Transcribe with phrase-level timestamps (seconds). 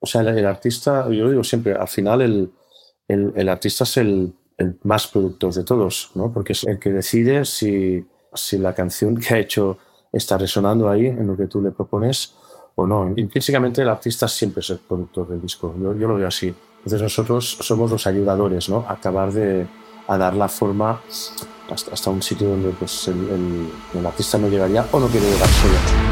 [0.00, 2.50] O sea, el, artista, yo lo digo siempre, al final el,
[3.06, 6.32] el, artista es el, el, más productor de todos, ¿no?
[6.32, 9.78] Porque es el que decide si, si la canción que ha hecho
[10.12, 12.34] está resonando ahí en lo que tú le propones
[12.74, 13.12] o no.
[13.14, 16.54] Intrínsecamente el artista siempre es el productor del disco, yo, yo lo veo así.
[16.78, 18.86] Entonces nosotros somos los ayudadores, ¿no?
[18.88, 19.66] Acabar de
[20.08, 21.00] a dar la forma
[21.70, 23.70] hasta, hasta un sitio donde pues, el, el,
[24.00, 26.09] el artista no llegaría o no quiere llegar solo.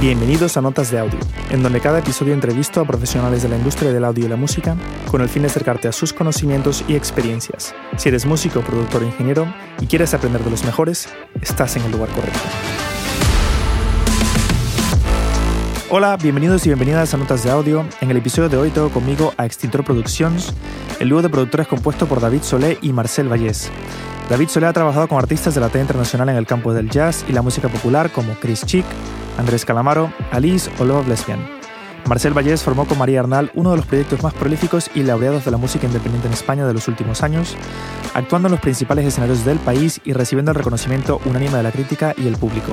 [0.00, 1.18] Bienvenidos a Notas de Audio,
[1.50, 4.76] en donde cada episodio entrevisto a profesionales de la industria del audio y la música
[5.10, 7.74] con el fin de acercarte a sus conocimientos y experiencias.
[7.96, 11.08] Si eres músico, productor o ingeniero y quieres aprender de los mejores,
[11.42, 12.38] estás en el lugar correcto.
[15.90, 17.82] Hola, bienvenidos y bienvenidas a Notas de Audio.
[18.02, 20.52] En el episodio de hoy tengo conmigo a Extintor Productions,
[21.00, 23.70] el dúo de productores compuesto por David Solé y Marcel Vallés.
[24.28, 27.24] David Solé ha trabajado con artistas de la talla internacional en el campo del jazz
[27.26, 28.84] y la música popular como Chris Chick,
[29.38, 31.57] Andrés Calamaro, Alice o Love Lesbian.
[32.08, 35.50] Marcel Vallés formó con María Arnal uno de los proyectos más prolíficos y laureados de
[35.50, 37.54] la música independiente en España de los últimos años,
[38.14, 42.14] actuando en los principales escenarios del país y recibiendo el reconocimiento unánime de la crítica
[42.16, 42.72] y el público.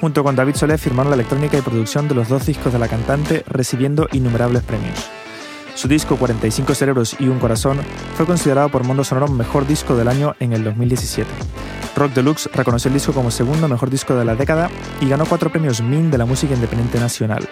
[0.00, 2.88] Junto con David Solé firmaron la electrónica y producción de los dos discos de la
[2.88, 5.06] cantante, recibiendo innumerables premios.
[5.82, 7.80] Su disco 45 cerebros y un corazón
[8.14, 11.28] fue considerado por Mundo Sonoro mejor disco del año en el 2017.
[11.96, 15.50] Rock Deluxe reconoció el disco como segundo mejor disco de la década y ganó cuatro
[15.50, 17.48] premios MIN de la música independiente nacional.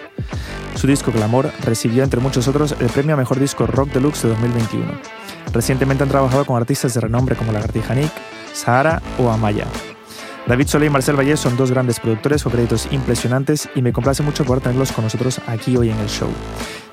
[0.75, 4.29] Su disco Clamor recibió, entre muchos otros, el premio a mejor disco Rock Deluxe de
[4.29, 4.85] 2021.
[5.51, 8.13] Recientemente han trabajado con artistas de renombre como Lagartija Nick,
[8.53, 9.67] Sahara o Amaya.
[10.51, 14.21] David Solé y Marcel Valle son dos grandes productores con créditos impresionantes y me complace
[14.21, 16.27] mucho poder tenerlos con nosotros aquí hoy en el show.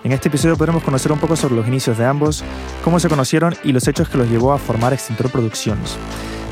[0.05, 2.45] En este episodio podremos conocer un poco sobre los inicios de ambos,
[2.85, 5.97] cómo se conocieron y los hechos que los llevó a formar Extintor Productions.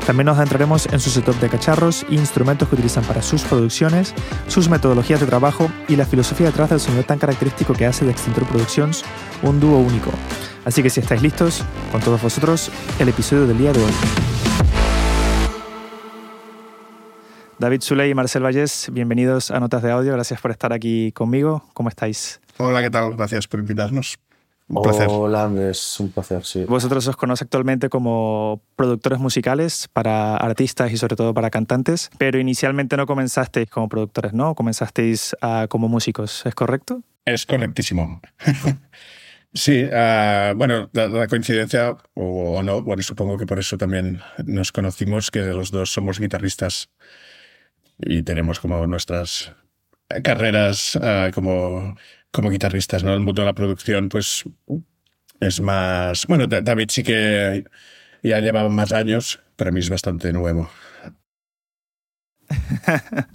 [0.05, 4.13] También nos adentraremos en su setup de cacharros e instrumentos que utilizan para sus producciones,
[4.49, 8.11] sus metodologías de trabajo y la filosofía detrás del sonido tan característico que hace de
[8.11, 9.05] Extintor Productions
[9.43, 10.11] un dúo único.
[10.65, 12.69] Así que si estáis listos, con todos vosotros,
[12.99, 13.93] el episodio del día de hoy.
[17.59, 20.13] David Zuley y Marcel Vallés, bienvenidos a Notas de Audio.
[20.13, 21.63] Gracias por estar aquí conmigo.
[21.73, 22.39] ¿Cómo estáis?
[22.57, 23.15] Hola, ¿qué tal?
[23.15, 24.19] Gracias por invitarnos.
[24.67, 25.07] Un placer.
[25.09, 26.65] Hola, es un placer, sí.
[26.65, 32.37] Vosotros os conoce actualmente como productores musicales para artistas y sobre todo para cantantes, pero
[32.37, 34.53] inicialmente no comenzasteis como productores, ¿no?
[34.53, 37.01] Comenzasteis uh, como músicos, ¿es correcto?
[37.25, 38.21] Es correctísimo.
[39.53, 44.19] sí, uh, bueno, la, la, coincidencia, o, o, no, bueno, supongo que por eso también
[44.45, 46.89] nos conocimos, que los dos somos guitarristas
[47.99, 49.53] y tenemos como nuestras
[50.23, 51.95] carreras uh, como
[52.31, 53.13] como guitarristas, ¿no?
[53.13, 54.43] El mundo de la producción, pues
[55.39, 56.27] es más.
[56.27, 57.65] Bueno, David sí que
[58.23, 60.69] ya llevaba más años, para mí es bastante nuevo.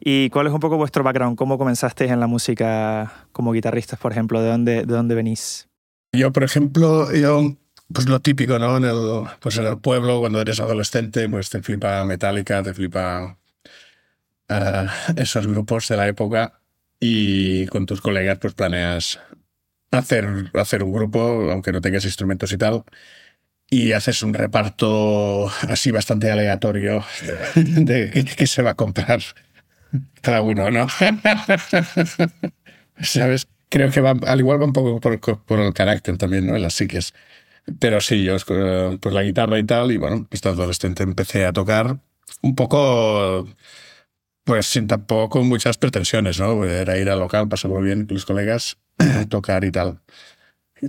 [0.00, 1.36] ¿Y cuál es un poco vuestro background?
[1.36, 4.40] ¿Cómo comenzasteis en la música como guitarristas, por ejemplo?
[4.40, 5.68] ¿De dónde, de dónde venís?
[6.12, 7.56] Yo, por ejemplo, yo,
[7.92, 8.76] pues lo típico, ¿no?
[8.76, 13.38] En el, pues en el pueblo, cuando eres adolescente, pues te flipa Metallica, te flipa
[14.50, 16.60] uh, esos grupos de la época
[17.00, 19.20] y con tus colegas pues planeas
[19.90, 22.84] hacer, hacer un grupo, aunque no tengas instrumentos y tal,
[23.70, 27.04] y haces un reparto así bastante aleatorio
[27.54, 29.20] de qué se va a comprar
[30.20, 30.86] cada uno, ¿no?
[33.00, 33.48] ¿Sabes?
[33.70, 36.56] Creo que va, al igual va un poco por, por el carácter también, ¿no?
[36.56, 37.14] En las psiques.
[37.78, 38.36] Pero sí, yo
[39.00, 41.98] pues la guitarra y tal, y bueno, estando adolescente empecé a tocar
[42.42, 43.46] un poco
[44.44, 46.64] pues sin tampoco muchas pretensiones, ¿no?
[46.64, 48.78] Era ir al local, pasarlo bien con los colegas,
[49.28, 50.00] tocar y tal.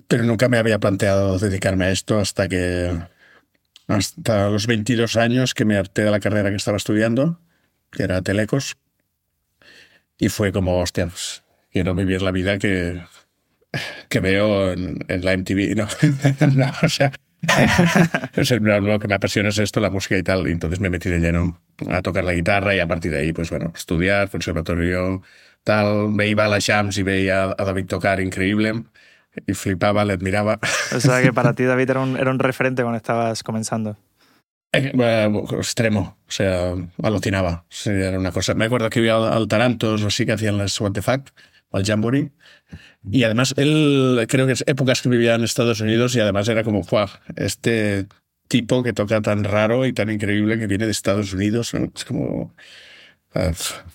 [0.08, 2.98] Pero nunca me había planteado dedicarme a esto hasta que,
[3.88, 7.42] hasta los 22 años que me harté de la carrera que estaba estudiando,
[7.92, 8.78] que era Telecos.
[10.18, 13.02] Y fue como, hostia, pues, quiero vivir la vida que,
[14.10, 15.88] que veo en, en la MTV, ¿no?
[16.56, 17.12] no o sea,
[18.82, 20.48] lo que me apasiona es esto, la música y tal.
[20.48, 23.34] Y entonces me metí de lleno a tocar la guitarra y a partir de ahí,
[23.34, 25.22] pues bueno, estudiar, conservatorio,
[25.64, 26.10] tal.
[26.10, 28.84] Me iba a las jams y veía a David tocar increíble
[29.46, 30.60] y flipaba, le admiraba.
[30.96, 33.98] O sea que para ti David era un, era un referente cuando estabas comenzando.
[34.72, 34.92] Eh,
[35.58, 37.66] extremo, o sea, alucinaba.
[37.70, 38.54] Sí, era una cosa.
[38.54, 41.30] Me acuerdo que iba al, al Tarantos, así que hacían las What the Fact,
[41.72, 42.32] al Jamboree.
[43.10, 46.64] Y además, él creo que es épocas que vivía en Estados Unidos y además era
[46.64, 47.10] como, ¡fuah!
[47.36, 48.08] Este
[48.48, 51.74] tipo que toca tan raro y tan increíble que viene de Estados Unidos.
[51.74, 52.54] Es como.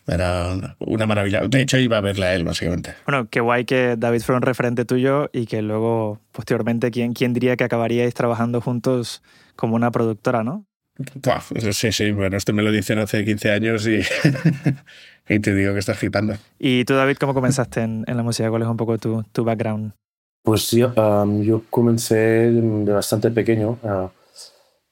[0.06, 1.40] Era una maravilla.
[1.48, 2.94] De hecho, iba a verle a él, básicamente.
[3.04, 7.34] Bueno, qué guay que David fuera un referente tuyo y que luego, posteriormente, ¿quién, quién
[7.34, 9.22] diría que acabaríais trabajando juntos
[9.56, 10.66] como una productora, no?
[11.72, 14.00] Sí, sí, bueno, esto me lo dicen hace 15 años y,
[15.28, 16.34] y te digo que estás gritando.
[16.58, 18.48] ¿Y tú, David, cómo comenzaste en, en la música?
[18.48, 19.92] ¿Cuál es un poco tu, tu background?
[20.44, 23.78] Pues yo, um, yo comencé de bastante pequeño.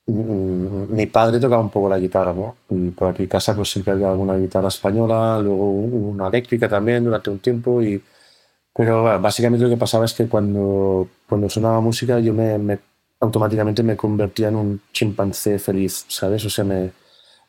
[0.07, 2.57] Uh, mi padre tocaba un poco la guitarra, ¿no?
[2.71, 7.05] Y por aquí en casa pues siempre había alguna guitarra española, luego una eléctrica también
[7.05, 7.83] durante un tiempo.
[7.83, 8.03] Y,
[8.75, 12.79] pero bueno, básicamente lo que pasaba es que cuando, cuando sonaba música yo me, me
[13.23, 16.45] automáticamente me convertía en un chimpancé feliz, ¿sabes?
[16.45, 16.91] O sea, me,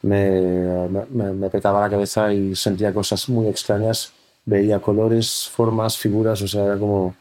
[0.04, 4.14] me, me, me, petaba la cabeza y sentía cosas muy extrañas,
[4.46, 7.16] veía colores, formas, figuras, o sea, era como...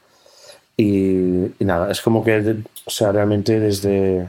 [0.77, 4.29] Y, nada, es como que, o sea, realmente desde...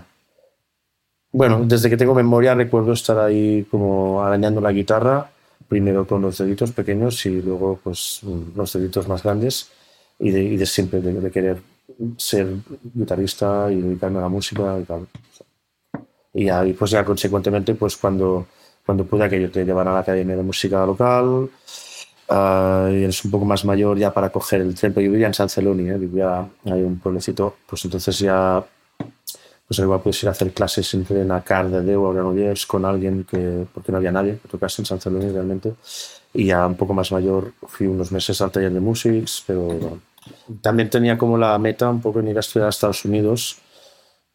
[1.33, 5.31] Bueno, desde que tengo memoria recuerdo estar ahí como arañando la guitarra,
[5.67, 8.21] primero con los deditos pequeños y luego pues
[8.55, 9.71] los deditos más grandes
[10.19, 11.72] y de, y de siempre de querer
[12.17, 12.55] ser
[12.93, 15.07] guitarrista y dedicarme a la música y tal.
[16.33, 18.47] Y ahí, pues ya consecuentemente, pues cuando,
[18.85, 21.49] cuando pude que yo te llevara a la academia de música local,
[22.29, 25.27] uh, y eres un poco más mayor ya para coger el tren, pero yo vivía
[25.27, 25.97] en San Celoni, ¿eh?
[25.97, 28.65] vivía ahí un pueblecito, pues entonces ya,
[29.67, 32.83] pues igual puedes ir a hacer clases entre en Acar de Deu o Granollers con
[32.85, 35.75] alguien que, porque no había nadie que tocase en San Celoni realmente,
[36.33, 39.99] y ya un poco más mayor fui unos meses al taller de Musics, pero
[40.61, 43.57] también tenía como la meta un poco en ir a estudiar a Estados Unidos,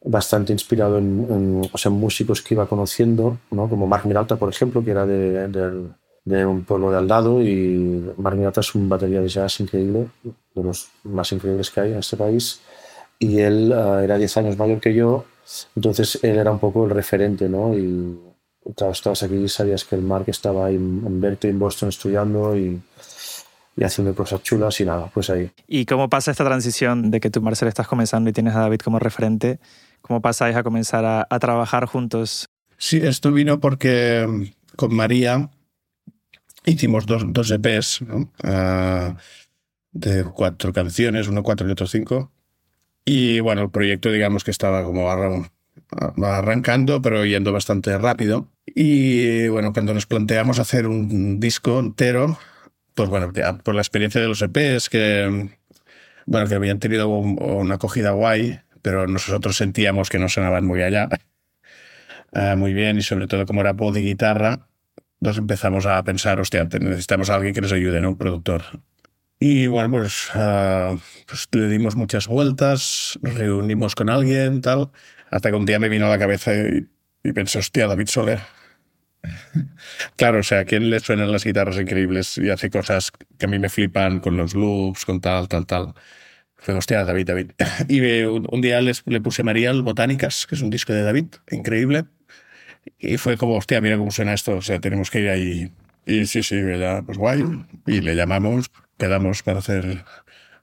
[0.02, 3.68] bastante inspirado en, en, o sea, músicos que iba conociendo, ¿no?
[3.68, 5.88] como Mark Miralta, por ejemplo, que era de, de,
[6.24, 10.08] de, un pueblo de al lado, y Mark Miralta es un batería de jazz increíble,
[10.22, 12.60] de los más increíbles que hay en este país,
[13.18, 15.24] y él uh, era 10 años mayor que yo,
[15.74, 17.76] entonces él era un poco el referente, ¿no?
[17.76, 18.16] Y
[18.76, 22.80] claro, estabas aquí sabías que el Mark estaba ahí en Berkeley, en Boston, estudiando, y
[23.78, 25.50] y haciendo cosas chulas y nada, pues ahí.
[25.68, 28.80] ¿Y cómo pasa esta transición de que tú, Marcel, estás comenzando y tienes a David
[28.80, 29.60] como referente?
[30.02, 32.48] ¿Cómo pasáis a comenzar a, a trabajar juntos?
[32.76, 35.50] Sí, esto vino porque con María
[36.64, 38.30] hicimos dos, dos EPs ¿no?
[38.42, 39.16] uh,
[39.92, 42.32] de cuatro canciones, uno cuatro y otro cinco.
[43.04, 48.48] Y bueno, el proyecto digamos que estaba como arrancando, pero yendo bastante rápido.
[48.66, 52.38] Y bueno, cuando nos planteamos hacer un disco entero,
[52.98, 55.50] pues bueno, por la experiencia de los EPs, que,
[56.26, 60.82] bueno, que habían tenido un, una acogida guay, pero nosotros sentíamos que no sonaban muy
[60.82, 61.08] allá,
[62.32, 64.66] uh, muy bien, y sobre todo como era voz y guitarra,
[65.20, 68.08] nos empezamos a pensar, hostia, necesitamos a alguien que nos ayude, ¿no?
[68.08, 68.62] Un productor.
[69.38, 70.98] Y bueno, pues, uh,
[71.52, 74.90] le dimos muchas vueltas, nos reunimos con alguien, tal,
[75.30, 76.88] hasta que un día me vino a la cabeza y,
[77.22, 78.57] y pensé, hostia, David Soler.
[80.16, 83.48] Claro, o sea, a quién le suenan las guitarras increíbles y hace cosas que a
[83.48, 85.94] mí me flipan con los loops, con tal, tal, tal.
[86.56, 87.50] Fue, hostia, David, David.
[87.88, 91.26] Y un día les, le puse María el Botánicas, que es un disco de David,
[91.50, 92.04] increíble.
[92.98, 95.72] Y fue como, hostia, mira cómo suena esto, o sea, tenemos que ir ahí.
[96.06, 96.60] Y sí, sí,
[97.04, 97.44] pues guay.
[97.86, 100.04] Y le llamamos, quedamos para hacer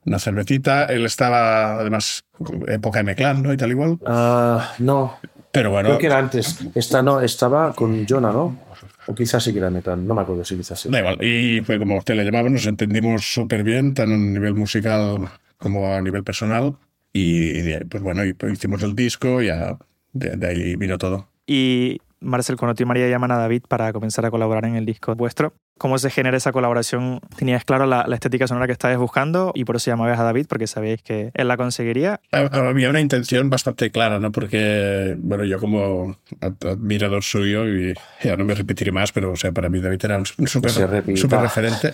[0.04, 0.86] una cervecita.
[0.86, 2.24] Él estaba, además,
[2.66, 3.52] época de Meclán, ¿no?
[3.52, 3.98] Y tal igual.
[4.00, 5.18] Uh, no,
[5.56, 5.88] pero bueno.
[5.88, 6.58] Creo que era antes.
[6.74, 8.58] Esta no, estaba con Jonah, ¿no?
[9.06, 10.88] O quizás sí que era metal, no me acuerdo si quizás sí.
[10.90, 11.22] Da igual.
[11.22, 15.92] Y fue como usted le llamaba, nos entendimos súper bien, tanto a nivel musical como
[15.92, 16.76] a nivel personal.
[17.12, 19.78] Y, y pues bueno, y hicimos el disco y ya
[20.12, 21.28] de, de ahí vino todo.
[21.46, 24.86] Y Marcel, cuando tú y María llaman a David para comenzar a colaborar en el
[24.86, 27.20] disco vuestro, ¿cómo se genera esa colaboración?
[27.36, 30.46] ¿Tenías claro la, la estética sonora que estabais buscando y por eso llamabais a David
[30.48, 32.20] porque sabíais que él la conseguiría?
[32.30, 34.32] Había una intención bastante clara, ¿no?
[34.32, 39.52] Porque, bueno, yo como admirador suyo, y ya no me repetiré más, pero o sea,
[39.52, 41.92] para mí David era un súper super referente.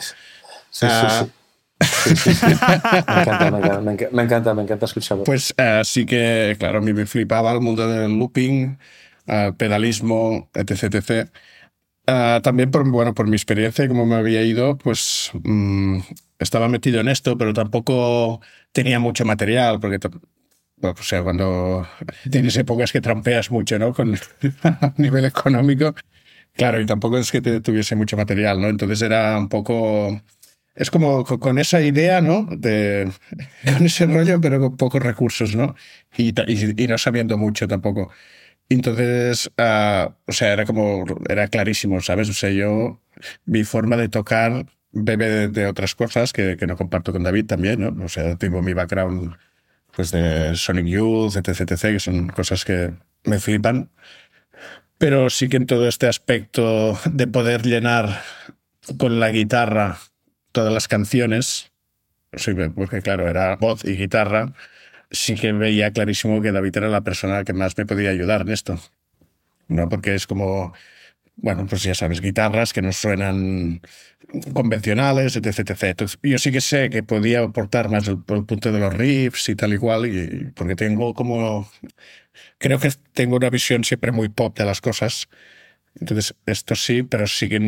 [0.70, 1.30] Sí, sí, sí.
[1.82, 2.46] Sí, sí, sí.
[2.46, 2.74] Me,
[3.20, 3.80] encanta, me, encanta,
[4.12, 5.24] me, encanta, me encanta escucharlo.
[5.24, 8.78] Pues uh, sí que, claro, a mí me flipaba el mundo del looping,
[9.26, 10.94] uh, pedalismo, etc.
[10.94, 11.30] etc.
[12.08, 16.00] Uh, también por, bueno, por mi experiencia y cómo me había ido, pues mmm,
[16.38, 18.40] estaba metido en esto, pero tampoco
[18.72, 19.98] tenía mucho material, porque
[20.76, 21.86] bueno, o sea, cuando
[22.30, 23.94] tienes épocas que trampeas mucho, ¿no?
[23.94, 24.14] Con
[24.64, 25.94] a nivel económico,
[26.54, 28.68] claro, y tampoco es que te, tuviese mucho material, ¿no?
[28.68, 30.20] Entonces era un poco
[30.74, 32.46] es como con esa idea, ¿no?
[32.50, 33.10] De,
[33.64, 35.74] con ese rollo, pero con pocos recursos, ¿no?
[36.16, 38.10] Y, y, y no sabiendo mucho tampoco.
[38.68, 42.28] Entonces, uh, o sea, era como, era clarísimo, ¿sabes?
[42.30, 43.00] O sea, yo,
[43.44, 47.80] mi forma de tocar bebe de, otras cosas que, que, no comparto con David también,
[47.80, 48.04] ¿no?
[48.04, 49.34] O sea, tengo mi background,
[49.94, 53.90] pues, de Sonic Youth, etc, etc, que son cosas que me flipan.
[54.98, 58.22] Pero sí que en todo este aspecto de poder llenar
[58.98, 59.98] con la guitarra
[60.52, 61.72] todas las canciones,
[62.74, 64.52] porque claro, era voz y guitarra,
[65.12, 68.48] sí que veía clarísimo que David era la persona que más me podía ayudar en
[68.48, 68.80] esto.
[69.68, 69.88] ¿no?
[69.88, 70.72] Porque es como,
[71.36, 73.80] bueno, pues ya sabes, guitarras que no suenan
[74.54, 75.82] convencionales, etc, etc.
[75.84, 79.48] Entonces, yo sí que sé que podía aportar más el, el punto de los riffs
[79.48, 81.70] y tal y cual, y, porque tengo como...
[82.58, 85.28] Creo que tengo una visión siempre muy pop de las cosas.
[86.00, 87.60] Entonces, esto sí, pero sí que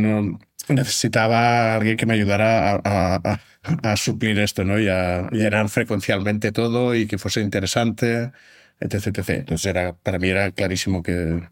[0.68, 4.78] necesitaba alguien que me ayudara a, suplir esto, ¿no?
[4.78, 8.32] Y a llenar frecuencialmente todo y que fuese interesante,
[8.80, 9.28] etc, etc.
[9.30, 11.48] Entonces, era, para mí era clarísimo que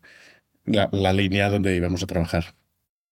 [0.64, 2.54] la, línea donde íbamos a trabajar.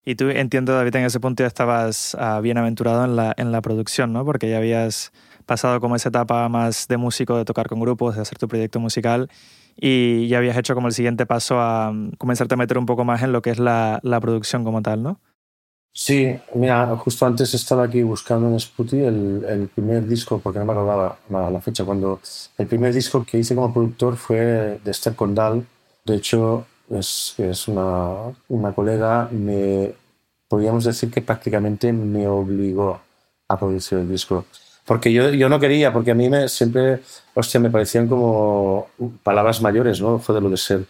[0.05, 3.53] Y tú entiendo, David, en ese punto ya estabas uh, bien aventurado en la, en
[3.53, 4.25] la producción, ¿no?
[4.25, 5.13] Porque ya habías
[5.45, 8.81] pasado como esa etapa más de músico, de tocar con grupos, de hacer tu proyecto
[8.81, 9.29] musical
[9.81, 13.05] y ya habías hecho como el siguiente paso a um, comenzarte a meter un poco
[13.05, 15.21] más en lo que es la, la producción como tal, ¿no?
[15.93, 20.65] Sí, mira, justo antes estaba aquí buscando en Sputi el, el primer disco, porque no
[20.65, 22.21] me acordaba la, la, fecha, cuando
[22.59, 25.67] el primer disco que hice como productor fue de Esther Condal.
[26.05, 29.93] De hecho, es, es una, una colega, me,
[30.47, 33.01] podríamos decir que prácticamente me obligó
[33.49, 34.45] a producir el disco.
[34.85, 37.01] Porque yo, yo no quería, porque a mí me, siempre,
[37.35, 38.89] hostia, me parecían como
[39.23, 40.19] palabras mayores, ¿no?
[40.27, 40.85] De lo de ser.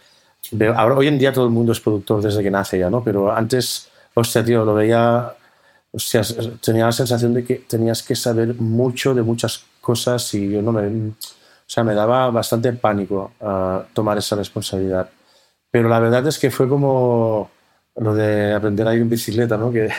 [0.75, 3.03] Ahora, hoy en día todo el mundo es productor desde que nace ya, ¿no?
[3.03, 5.33] Pero antes, hostia, tío, lo veía,
[5.91, 6.21] hostia,
[6.61, 10.71] tenía la sensación de que tenías que saber mucho de muchas cosas y yo no
[10.71, 10.87] me.
[10.87, 15.09] O sea, me daba bastante pánico uh, tomar esa responsabilidad.
[15.69, 17.49] Pero la verdad es que fue como
[17.95, 19.71] lo de aprender a ir en bicicleta, ¿no?
[19.73, 19.89] Que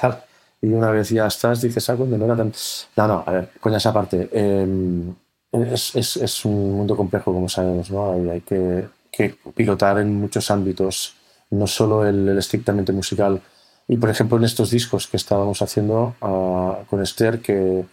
[0.00, 0.22] tal.
[0.62, 2.52] Y una vez ya estás, dices, ah, cuando no era tan.
[2.96, 4.28] No, no, a ver, coña esa parte.
[4.32, 5.12] Eh,
[5.52, 8.12] es, es, es, un mundo complejo, como sabemos, ¿no?
[8.12, 11.16] Hay, hay que, que, pilotar en muchos ámbitos,
[11.50, 13.42] no solo el, el, estrictamente musical.
[13.88, 17.84] Y por ejemplo, en estos discos que estábamos haciendo uh, con Esther, que,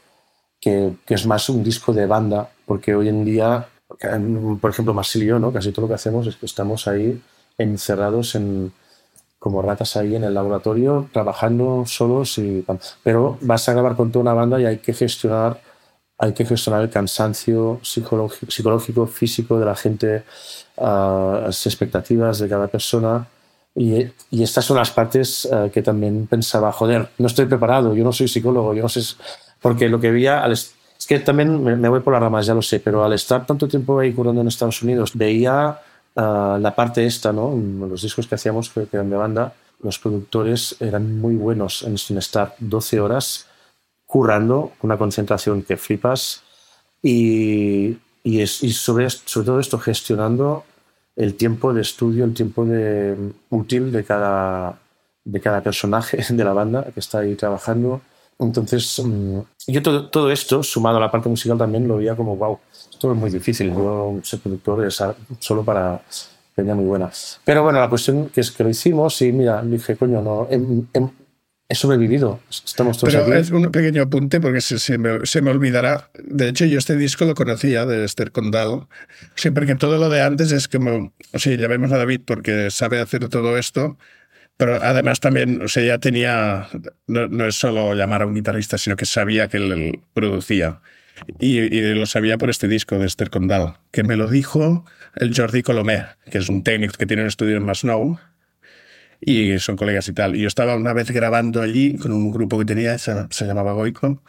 [0.61, 3.67] que, que, es más un disco de banda, porque hoy en día
[4.61, 5.51] por ejemplo, Marcel y yo, ¿no?
[5.51, 7.21] casi todo lo que hacemos es que estamos ahí
[7.57, 8.71] encerrados en,
[9.39, 12.37] como ratas ahí en el laboratorio, trabajando solos.
[12.37, 12.65] Y,
[13.01, 15.59] pero vas a grabar con toda una banda y hay que gestionar,
[16.17, 20.23] hay que gestionar el cansancio psicológico, físico de la gente,
[20.77, 23.25] uh, las expectativas de cada persona.
[23.75, 28.03] Y, y estas son las partes uh, que también pensaba, joder, no estoy preparado, yo
[28.03, 29.01] no soy psicólogo, yo no sé,
[29.61, 30.51] porque lo que veía al,
[30.99, 33.69] es que también me, voy por las ramas, ya lo sé, pero al estar tanto
[33.69, 35.79] tiempo ahí curando en Estados Unidos, veía
[36.19, 37.55] uh, la parte esta, ¿no?
[37.87, 42.17] Los discos que hacíamos, que eran de banda, los productores eran muy buenos en, en
[42.17, 43.47] estar 12 horas
[44.05, 46.43] currando, una concentración que flipas
[47.01, 50.65] y, y, es, y sobre, sobre todo esto gestionando
[51.15, 53.15] el tiempo de estudio, el tiempo de,
[53.49, 54.79] útil de cada,
[55.23, 58.01] de cada personaje de la banda que está ahí trabajando
[58.39, 62.37] entonces, mm, yo todo, todo, esto, sumado a la parte musical, también lo veía como,
[62.37, 62.57] wow,
[62.89, 63.69] esto es muy difícil.
[63.69, 65.03] Yo ser productor es
[65.39, 66.01] solo para
[66.55, 67.11] peña muy buena.
[67.43, 70.55] Pero bueno, la cuestión que es que lo hicimos y mira, dije, coño, no, he,
[70.55, 71.09] he,
[71.67, 72.39] he sobrevivido.
[72.49, 73.33] Estamos todos Pero aquí.
[73.33, 76.09] es un pequeño apunte porque se, se, me, se, me, olvidará.
[76.23, 78.87] De hecho, yo este disco lo conocía de Esther Condal.
[79.35, 83.27] Siempre que todo lo de antes es como, sea, llamemos a David porque sabe hacer
[83.27, 83.97] todo esto
[84.59, 86.67] pero además también, o sea, ya tenía,
[87.07, 90.81] no, no, es solo llamar a un guitarrista, sino que sabía que él, producía.
[91.39, 94.83] Y, y, lo sabía por este disco de Esther Condal, que me lo dijo
[95.15, 98.19] el Jordi Colomé, que es un técnico que tiene un estudio en Masnou,
[99.21, 100.35] y son colegas y tal.
[100.35, 103.71] Y yo estaba una vez grabando allí con un grupo que tenía, se, se llamaba
[103.71, 104.21] Goico,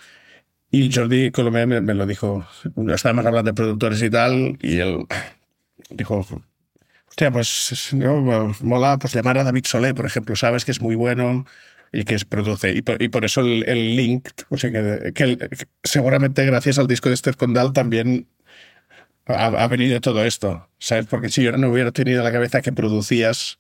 [0.70, 2.46] y Jordi Colomé me, me, lo dijo.
[2.94, 5.06] Estábamos hablando de productores y tal, y él
[5.90, 6.24] dijo,
[7.20, 10.94] Hostia, pues no, mola pues, llamar a David Solé, por ejemplo, sabes que es muy
[10.94, 11.44] bueno
[11.92, 12.72] y que es, produce.
[12.72, 15.36] Y por, y por eso el, el, link, o sea, que, que,
[15.84, 18.26] seguramente gracias al disco de Esther Condal también
[19.26, 21.04] ha, ha, venido todo esto, ¿sabes?
[21.08, 23.58] Porque si yo no hubiera tenido la cabeza que producías,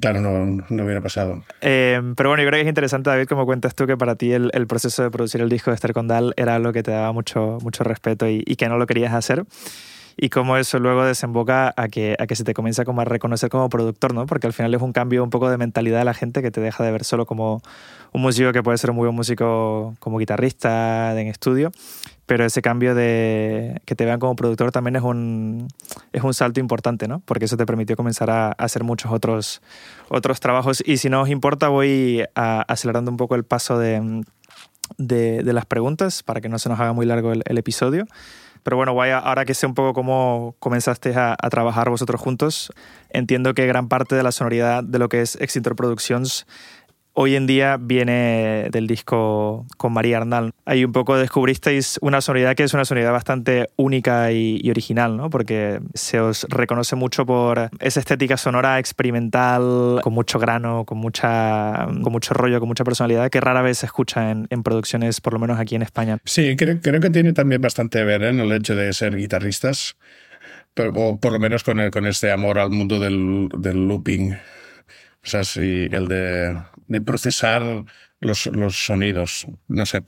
[0.00, 1.44] claro, no, no hubiera pasado.
[1.60, 4.32] Eh, pero bueno, yo creo que es interesante, David, como cuentas tú, que para ti
[4.32, 7.12] el, el proceso de producir el disco de Esther Condal era algo que te daba
[7.12, 9.44] mucho, mucho respeto y, y que no lo querías hacer
[10.16, 13.50] y cómo eso luego desemboca a que, a que se te comienza como a reconocer
[13.50, 14.26] como productor, ¿no?
[14.26, 16.60] Porque al final es un cambio un poco de mentalidad de la gente que te
[16.60, 17.62] deja de ver solo como
[18.12, 21.72] un músico que puede ser un muy buen músico como guitarrista en estudio,
[22.26, 25.68] pero ese cambio de que te vean como productor también es un,
[26.12, 27.20] es un salto importante, ¿no?
[27.24, 29.62] Porque eso te permitió comenzar a, a hacer muchos otros,
[30.08, 30.82] otros trabajos.
[30.86, 34.22] Y si no os importa, voy a, acelerando un poco el paso de,
[34.96, 38.06] de, de, las preguntas para que no se nos haga muy largo el, el episodio.
[38.64, 42.72] Pero bueno, vaya, ahora que sé un poco cómo comenzaste a, a, trabajar vosotros juntos,
[43.10, 46.46] entiendo que gran parte de la sonoridad de lo que es Extintor Productions
[47.14, 50.52] hoy en día viene del disco con María Arnal.
[50.64, 55.30] Ahí un poco descubristeis una sonoridad que es una sonoridad bastante única y, original, ¿no?
[55.30, 61.86] Porque se os reconoce mucho por esa estética sonora experimental, con mucho grano, con, mucha,
[62.02, 65.38] con mucho rollo, con mucha personalidad, que rara vez se escucha en, producciones, por lo
[65.38, 66.18] menos aquí en España.
[66.24, 68.30] Sí, creo, que tiene también bastante que ver ¿eh?
[68.30, 69.96] en el hecho de ser guitarristas,
[70.72, 74.32] pero, o por lo menos con, el, con este amor al mundo del, del looping.
[74.32, 76.56] O sea, sí, el de
[76.88, 77.84] de procesar
[78.20, 80.02] los, los sonidos, no sé,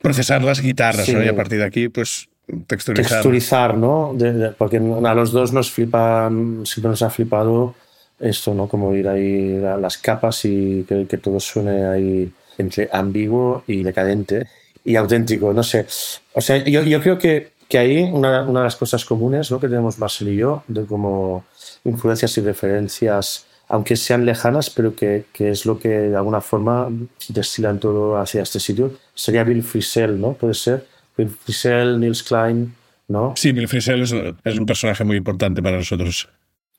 [0.00, 2.28] procesar las guitarras, Y a partir de aquí, pues
[2.66, 3.12] texturizar.
[3.12, 4.16] Texturizar, ¿no?
[4.58, 7.74] porque a los dos nos flipan, siempre nos ha flipado
[8.18, 8.68] esto, ¿no?
[8.68, 13.82] Como ir ahí a las capas y que, que todo suene ahí entre ambiguo y
[13.82, 14.46] decadente
[14.84, 15.86] y auténtico, no sé.
[16.34, 19.58] O sea, yo, yo creo que, que ahí una, una, de las cosas comunes ¿no?
[19.58, 21.44] que tenemos Marcel y yo, de como
[21.84, 26.88] influencias y referencias aunque sean lejanas, pero que, que, es lo que de alguna forma
[27.28, 30.34] destilan todo hacia este sitio, sería Bill Frisell, ¿no?
[30.34, 30.86] Puede ser.
[31.16, 32.74] Bill Frisell, Nils Klein,
[33.08, 33.34] ¿no?
[33.36, 36.28] Sí, Bill Frisell es, es un personaje muy importante para nosotros.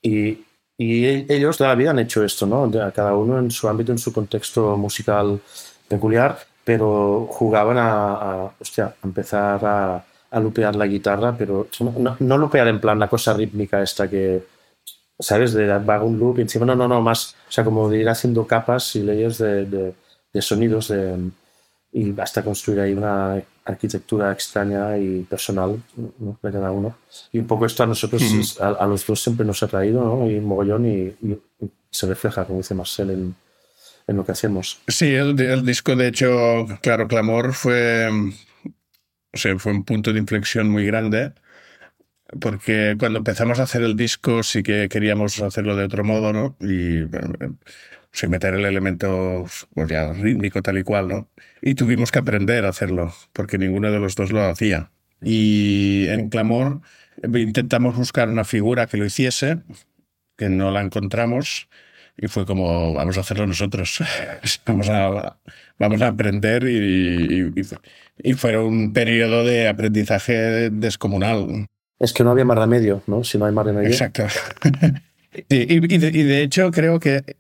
[0.02, 0.40] Y,
[0.78, 2.70] y ellos todavía han hecho esto, ¿no?
[2.94, 5.40] Cada uno en su ámbito, en su contexto musical
[5.88, 11.94] peculiar, pero jugaban a, a, hostia, a empezar a, a, lupear la guitarra, pero no,
[11.98, 14.44] no, no lupear en plan la cosa rítmica esta que,
[15.20, 15.54] ¿sabes?
[15.54, 18.46] De un loop y encima, no, no, no, más, o sea, como de ir haciendo
[18.46, 19.94] capas y layers de,
[20.34, 21.32] de, sonidos de,
[21.94, 26.98] y hasta construir ahí una arquitectura extraña y personal de cada uno.
[27.32, 30.30] Y un poco esto a nosotros, a, los dos siempre nos ha traído, ¿no?
[30.30, 31.16] Y mogollón y,
[31.90, 33.36] se refleja, como dice Marcel, en,
[34.08, 34.82] en lo que hacemos.
[34.88, 38.10] Sí, el, el, disco, de hecho, claro, Clamor fue,
[39.34, 41.32] o sea, fue un punto de inflexión muy grande
[42.40, 46.56] porque cuando empezamos a hacer el disco sí que queríamos hacerlo de otro modo, ¿no?
[46.60, 47.06] Y
[48.12, 51.30] sin meter el elemento pues ya, rítmico tal y cual, ¿no?
[51.62, 54.92] Y tuvimos que aprender a hacerlo, porque ninguno de los dos lo hacía.
[55.22, 56.82] Y en Clamor
[57.24, 59.60] intentamos buscar una figura que lo hiciese,
[60.38, 61.70] que no la encontramos,
[62.18, 64.00] y fue como, vamos a hacerlo nosotros,
[64.66, 65.38] vamos, a,
[65.78, 67.62] vamos a aprender y, y,
[68.24, 71.68] y, fue un periodo de aprendizaje descomunal
[72.00, 73.24] es que no había más remedio, ¿no?
[73.24, 73.90] Si no hay más remedio.
[73.90, 74.26] Exacto.
[75.50, 77.38] y, de, hecho creo que...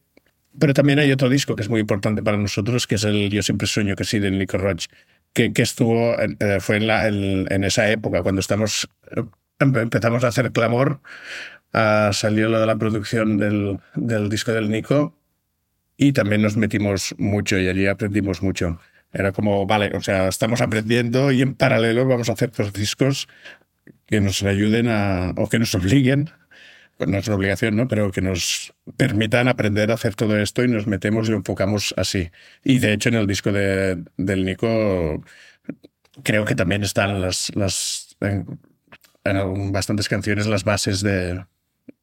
[0.57, 3.43] Pero también hay otro disco que es muy importante para nosotros, que es el Yo
[3.43, 4.87] siempre sueño que sí de Nico Roach,
[5.33, 8.87] que, estuvo, eh, fue en, esa época, cuando estamos,
[9.59, 11.01] empezamos a hacer clamor,
[11.73, 15.13] uh, salió lo de la producción del, del disco del Nico
[15.97, 18.79] y también nos metimos mucho y allí aprendimos mucho.
[19.11, 23.27] Era como, vale, o sea, estamos aprendiendo y en paralelo vamos a hacer los discos
[24.05, 26.29] que nos ayuden a, o que nos obliguen,
[26.97, 27.87] pues no es una obligación, ¿no?
[27.87, 32.31] Pero que nos permitan aprender a hacer todo esto y nos metemos y enfocamos así.
[32.63, 35.23] Y de hecho en el disco de, del Nico
[36.23, 38.59] creo que también están las, las en,
[39.25, 41.45] en bastantes canciones las bases de,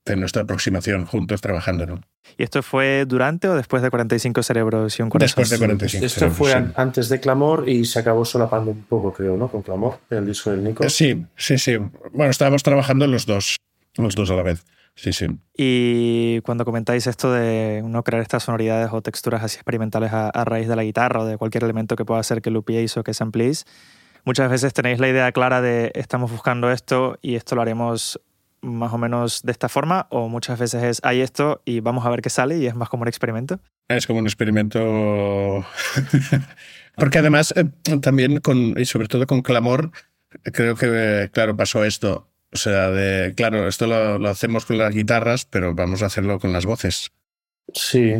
[0.04, 1.86] de nuestra aproximación juntos trabajando.
[1.86, 2.00] ¿no?
[2.36, 5.42] ¿Y esto fue durante o después de 45 cerebros y un corazón?
[5.42, 9.36] Después de 45 Esto fue antes de Clamor y se acabó solapando un poco, creo,
[9.36, 9.48] ¿no?
[9.48, 10.88] Con Clamor, el disco del Nico.
[10.88, 11.76] Sí, sí, sí.
[12.12, 13.56] Bueno, estábamos trabajando los dos,
[13.96, 14.64] los dos a la vez.
[14.94, 15.26] Sí, sí.
[15.56, 20.68] Y cuando comentáis esto de no crear estas sonoridades o texturas así experimentales a, raíz
[20.68, 23.64] de la guitarra o de cualquier elemento que pueda hacer que lupiéis o que sampleéis,
[24.24, 28.20] muchas veces tenéis la idea clara de estamos buscando esto y esto lo haremos
[28.62, 32.10] más o menos de esta forma o muchas veces es hay esto y vamos a
[32.10, 33.58] ver qué sale y es más como un experimento?
[33.88, 35.66] Es como un experimento.
[36.96, 37.64] Porque además eh,
[38.00, 39.90] también con, y sobre todo con Clamor,
[40.42, 42.28] creo que, claro, pasó esto.
[42.52, 46.52] O sea, de, claro, esto lo, hacemos con las guitarras, pero vamos a hacerlo con
[46.52, 47.10] las voces.
[47.72, 48.14] Sí.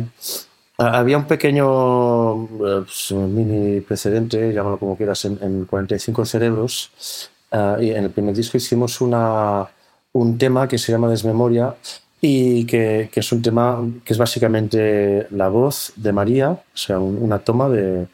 [0.77, 7.29] Había un pequeño pues, mini precedente, llámalo como quieras, en, en 45 cerebros.
[7.51, 9.69] Ah, y en el primer disco hicimos una,
[10.13, 11.75] un tema que se llama Desmemoria
[12.21, 16.99] y que, que, es un tema que es básicamente la voz de María, o sea,
[16.99, 18.07] una toma de,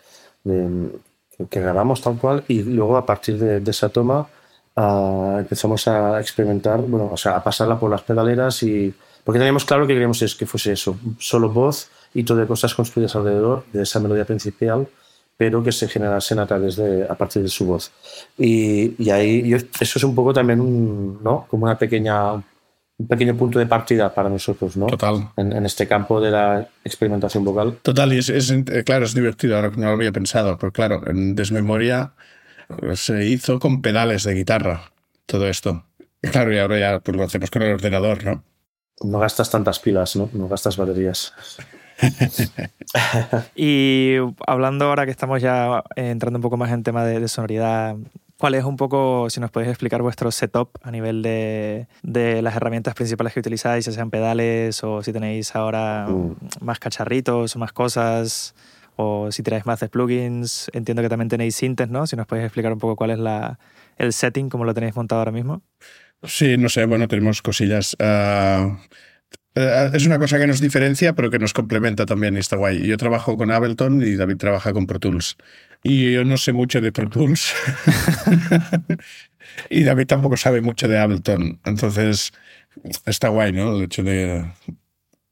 [1.50, 4.28] que grabamos tal cual y luego a partir de, esa toma
[4.76, 9.66] uh, empezamos a experimentar, bueno, o sea, a pasarla por las pedaleras y porque teníamos
[9.66, 13.64] claro que queríamos es que fuese eso, solo voz y todo de cosas construidas alrededor
[13.72, 14.88] de esa melodía principal
[15.40, 17.94] pero que se generasen a través de, a partir de su voz.
[18.38, 21.48] Y, y ahí eso es un poco también un, ¿no?
[21.50, 24.88] como una pequeña, un pequeño punto de partida para nosotros, ¿no?
[24.88, 25.30] Total.
[25.38, 27.78] En, en este campo de la experimentación vocal.
[27.82, 31.36] Total, y es, es, claro, es divertido, ahora no lo había pensado, pero claro, en
[31.36, 32.12] Desmemoria
[32.78, 34.92] pues, se hizo con pedales de guitarra
[35.26, 35.86] todo esto.
[36.22, 38.44] Claro, y ahora ya pues, lo hacemos con el ordenador, ¿no?
[39.02, 40.30] No gastas tantas pilas, ¿no?
[40.34, 41.34] No gastas baterías.
[43.56, 47.96] y hablando ahora que estamos ya entrando un poco más en tema de, sonoridad,
[48.38, 52.56] ¿cuál es un poco, si nos podéis explicar vuestro setup a nivel de, de, las
[52.56, 56.36] herramientas principales que utilizáis, ya sean pedales o si tenéis ahora mm.
[56.62, 58.56] más cacharritos o más cosas?
[59.02, 60.70] o si tiráis más de plugins.
[60.74, 62.06] Entiendo que también tenéis sintes, ¿no?
[62.06, 63.58] Si nos podéis explicar un poco cuál es la,
[63.98, 65.62] el setting, cómo lo tenéis montado ahora mismo.
[66.24, 67.96] Sí, no sé, bueno, tenemos cosillas.
[67.98, 68.90] Ah, eh,
[69.56, 72.86] es una cosa que nos diferencia, pero que nos complementa también y está guay.
[72.86, 75.38] Yo trabajo con Ableton y David trabaja con Pro Tools.
[75.84, 77.54] Y yo no sé mucho de Pro Tools.
[79.70, 81.60] y David tampoco sabe mucho de Ableton.
[81.66, 82.32] Entonces,
[83.06, 83.76] está guay, ¿no?
[83.76, 84.46] El hecho de,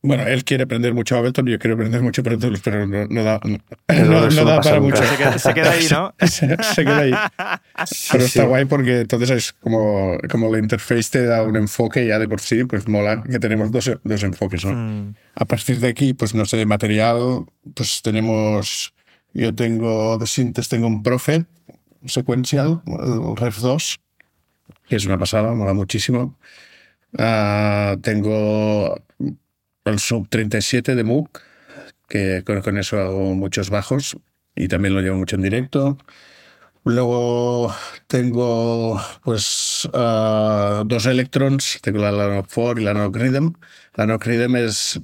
[0.04, 3.40] bueno, él quiere aprender mucho Ableton y yo quiero aprender mucho Tools, pero no, da,
[3.44, 5.02] no, da para mucho.
[5.38, 6.14] Se queda, ahí, ¿no?
[6.28, 7.12] se, queda ahí.
[8.12, 12.20] Pero está guay porque entonces es como, como la interface te da un enfoque ya
[12.20, 14.74] de por sí, pues mola que tenemos dos, dos enfoques, ¿no?
[14.74, 15.16] Mm.
[15.36, 18.94] A partir de aquí, pues no sé, material, pues tenemos,
[19.34, 21.48] yo tengo de Sintes, tengo un Prophet
[22.06, 24.00] secuencial, el Ref 2,
[24.88, 26.38] que es una pasada, mola muchísimo.
[27.14, 29.07] Uh, tengo
[29.90, 31.30] el sub 37 de Moog,
[32.08, 34.18] que con, eso hago muchos bajos
[34.56, 35.98] y también lo llevo mucho en directo.
[36.84, 37.74] Luego
[38.08, 43.54] tengo pues ah, dos Electrons, tengo la Nanoc 4 y la Nanoc Rhythm.
[43.96, 45.00] La Nanoc Rhythm es,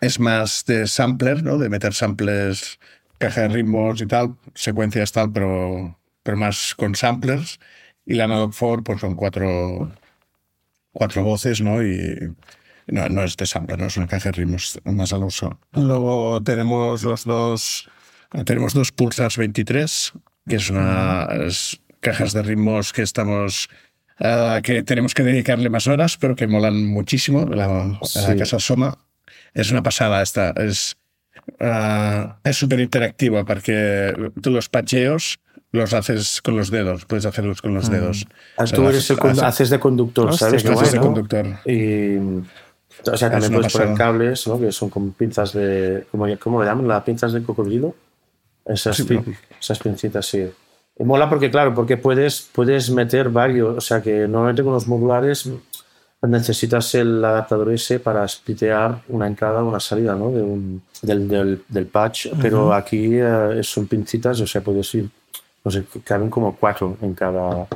[0.00, 1.58] es más de sampler, ¿no?
[1.58, 2.78] de meter samples,
[3.18, 7.60] caja de ritmos y tal, secuencias tal, pero, pero más con samplers.
[8.06, 9.92] Y la Nanoc 4 pues son cuatro,
[10.92, 11.82] cuatro voces, ¿no?
[11.82, 12.34] Y,
[12.88, 15.58] no, no es de sample, no es una caja de ritmos más al uso.
[15.72, 17.88] Luego tenemos los dos,
[18.44, 20.12] tenemos dos Pulsars 23,
[20.48, 21.28] que es una
[22.00, 23.68] cajas de ritmos que estamos
[24.20, 27.46] uh, que tenemos que dedicarle más horas, pero que molan muchísimo.
[27.46, 28.98] La, la casa Soma
[29.54, 30.50] es una pasada esta.
[30.56, 30.96] Es
[31.60, 37.60] uh, es súper interactiva porque tú los pacheos los haces con los dedos, puedes hacerlos
[37.60, 37.92] con los mm.
[37.92, 38.26] dedos.
[38.56, 40.64] Ah, tú eres el, haces de conductor, ¿sabes?
[40.64, 41.46] haces de conductor.
[41.66, 42.16] Y
[43.06, 44.58] o sea, también puedes poner cables, ¿no?
[44.58, 46.06] Que son con pinzas de.
[46.10, 46.88] ¿Cómo, cómo le llaman?
[46.88, 47.94] ¿Las pinzas de cocodrilo?
[48.64, 49.04] Esas,
[49.60, 50.50] esas pincitas, sí.
[50.98, 53.76] Y mola porque, claro, porque puedes, puedes meter varios.
[53.76, 55.48] O sea, que normalmente con los modulares
[56.22, 60.30] necesitas el adaptador ese para splitear una entrada o una salida ¿no?
[60.32, 65.08] de un, del, del, del, patch, pero aquí eh, son pincitas, o sea, puedes ir
[65.68, 67.66] no sé, caben como cuatro en cada,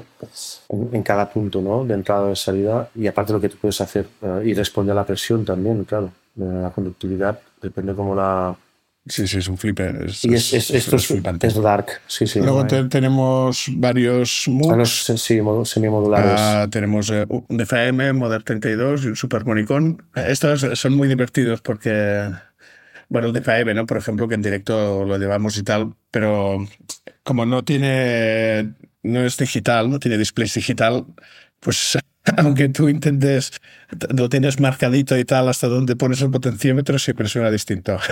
[0.70, 1.85] en, cada punto, ¿no?
[1.85, 2.88] De entrada y de salida.
[2.94, 6.11] Y aparte lo que tú puedes hacer eh, y responde a la presión también, claro.
[6.37, 8.57] La conductividad depende cómo la...
[9.07, 10.07] Sí, sí, es un flipper.
[10.22, 12.40] y es, esto es, es, dark, sí, sí.
[12.40, 15.05] Luego tenemos varios moods.
[15.16, 16.40] sí, semimodulares.
[16.40, 20.02] Uh, tenemos eh, un DFM, Model 32 y un Super Monicon.
[20.14, 22.31] Estos son muy divertidos porque
[23.12, 23.85] bueno, el DFM, ¿no?
[23.85, 26.66] Por ejemplo, que en directo lo llevamos y tal, pero
[27.23, 31.07] como no tiene, no es digital, no tiene display digital,
[31.61, 31.99] pues
[32.37, 33.53] aunque tú intentes,
[34.15, 37.99] lo tienes marcadito y tal, hasta donde pones el potenciómetro, siempre suena distinto.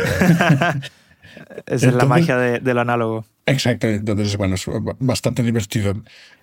[1.66, 3.24] Esa es la magia de, lo análogo.
[3.46, 4.66] Exacto, entonces, bueno, es
[4.98, 5.94] bastante divertido.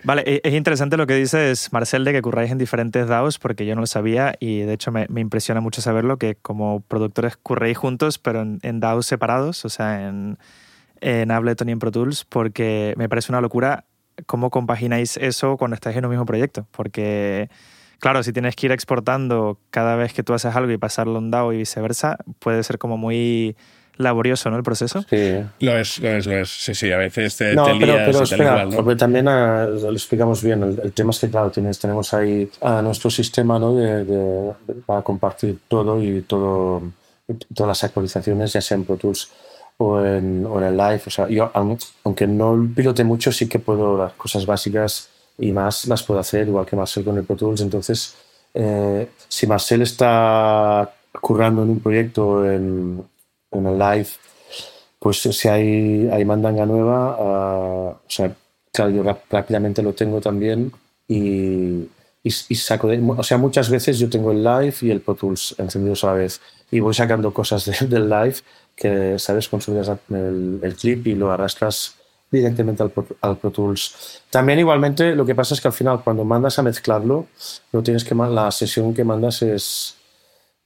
[0.04, 3.66] Vale, e, es interesante lo que dices, Marcel, de que curráis en diferentes DAOs, porque
[3.66, 7.78] yo no lo sabía y de hecho me, impresiona mucho saberlo, que como productores curréis
[7.78, 10.38] juntos, pero en, en DAOs separados, o sea, en,
[11.02, 13.86] en Ableton y en Pro Tools, porque me parece una locura
[14.26, 17.50] cómo compagináis eso cuando estáis en un mismo proyecto, porque...
[18.00, 21.18] Claro, si tienes que ir exportando cada vez que tú haces algo y pasarlo a
[21.18, 23.56] un DAO y viceversa, puede ser como muy
[23.98, 24.58] laborioso, ¿no?
[24.58, 25.04] El proceso.
[25.10, 25.44] Sí.
[25.60, 26.50] Lo es, lo es, lo es.
[26.50, 30.64] Sí, sí, a veces te, no, pero, pero espera, porque también uh, lo explicamos bien.
[30.64, 33.76] El, tema es que, claro, tienes, tenemos ahí uh, nuestro sistema ¿no?
[33.76, 34.54] de, de,
[34.86, 36.84] para compartir todo y todo,
[37.54, 39.32] todas las actualizaciones, ya sea en Pro Tools
[39.78, 41.02] o en, o en el Live.
[41.08, 45.88] O sea, yo, aunque no pilote mucho, sí que puedo las cosas básicas y más
[45.88, 47.62] las puedo hacer, igual que Marcel con el Pro Tools.
[47.62, 48.16] Entonces,
[48.54, 53.04] eh, si Marcel está currando en un proyecto en
[53.52, 54.08] en el live,
[55.00, 58.34] pues si hay, hay mandanga nueva, uh, o sea,
[58.72, 60.72] claro, yo rápidamente lo tengo también
[61.08, 61.88] y,
[62.24, 65.56] y, saco de, o sea, muchas veces yo tengo el live y el Pro Tools
[65.58, 68.36] encendidos a la vez y voy sacando cosas del live
[68.78, 69.50] que, ¿sabes?
[69.50, 71.96] Consolidas el, el, clip y lo arrastras
[72.32, 74.22] directamente al, al, Pro Tools.
[74.30, 77.28] También igualmente lo que pasa es que al final cuando mandas a mezclarlo,
[77.74, 79.98] no tienes que la sesión que mandas es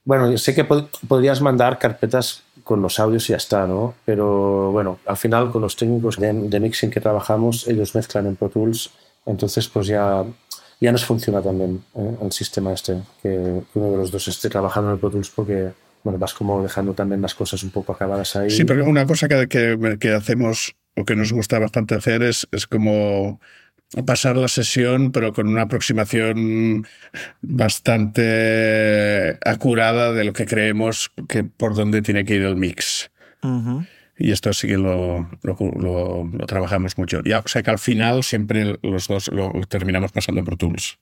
[0.04, 3.94] bueno, sé que podrías mandar carpetas con los audios y ya está, ¿no?
[4.04, 8.48] Pero bueno, al final con los técnicos de, mixing que trabajamos, ellos mezclan en Pro
[8.48, 8.90] Tools,
[9.26, 10.24] entonces pues ya,
[10.80, 12.16] ya nos funciona también ¿eh?
[12.20, 15.72] el sistema este, que uno de los dos esté trabajando en el Pro Tools porque
[16.04, 18.50] bueno, vas como dejando también las cosas un poco acabadas ahí.
[18.50, 22.46] Sí, pero una cosa que, que, que hacemos o que nos gusta bastante hacer es,
[22.52, 23.40] es como
[24.06, 26.86] pasar la sesión, pero con una aproximación
[27.42, 33.10] bastante acurada de lo que creemos que por dónde tiene que ir el mix.
[34.16, 35.56] Y esto sí que lo, lo,
[36.32, 37.22] lo, trabajamos mucho.
[37.24, 40.98] Ya, o sea que al final siempre los dos lo terminamos pasando por Tools.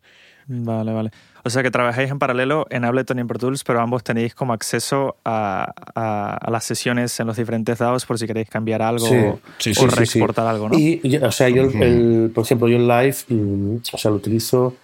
[0.53, 1.11] Vale, vale.
[1.45, 4.35] O sea que trabajáis en paralelo en Ableton y en Pro Tools, pero ambos tenéis
[4.35, 9.07] como acceso a, a, las sesiones en los diferentes DAOs por si queréis cambiar algo
[9.07, 10.77] o, reexportar algo, ¿no?
[10.77, 14.75] Y, o sea, yo, el, por ejemplo, yo en Live, mm, o sea, lo utilizo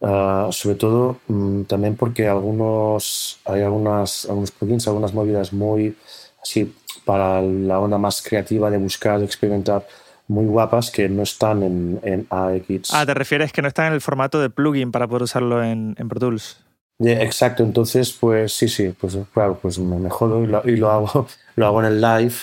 [0.00, 5.96] uh, sobre todo um, también porque algunos, hay algunas, algunos plugins, algunas movidas muy
[6.42, 9.86] así para la onda más creativa de buscar, de experimentar
[10.28, 12.92] muy guapas que no están en, en AX.
[12.92, 15.94] Ah, te refieres que no están en el formato de plugin para poder usarlo en,
[15.98, 16.60] en Pro Tools.
[17.00, 21.26] exacto, entonces pues sí, sí, pues claro, pues me, jodo y lo, y lo, hago,
[21.56, 22.34] lo hago en el live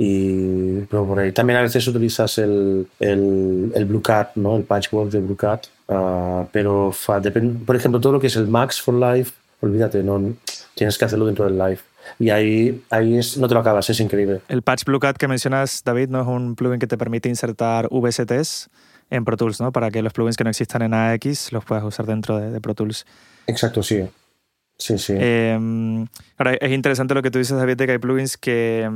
[0.00, 4.56] y pero por ahí también a veces utilizas el, el, el Blue Cat, ¿no?
[4.56, 6.92] el patchwork de Blue Cat, uh, pero
[7.66, 10.34] por ejemplo todo lo que es el Max for Live, olvídate, no
[10.74, 11.80] tienes que hacerlo dentro del live.
[12.18, 14.40] Y ahí, ahí es, no te lo acabas, es increíble.
[14.48, 17.88] El Patch Blue Cat que mencionas, David, no es un plugin que te permite insertar
[17.90, 18.68] VSTs
[19.10, 19.72] en Pro Tools, ¿no?
[19.72, 22.74] Para que los plugins que no existan en AX los puedas usar dentro de, Pro
[22.74, 23.06] Tools.
[23.46, 24.04] Exacto, sí.
[24.76, 25.14] Sí, sí.
[25.16, 28.88] Eh, ahora, es interesante lo que tú dices, David, de que hay plugins que,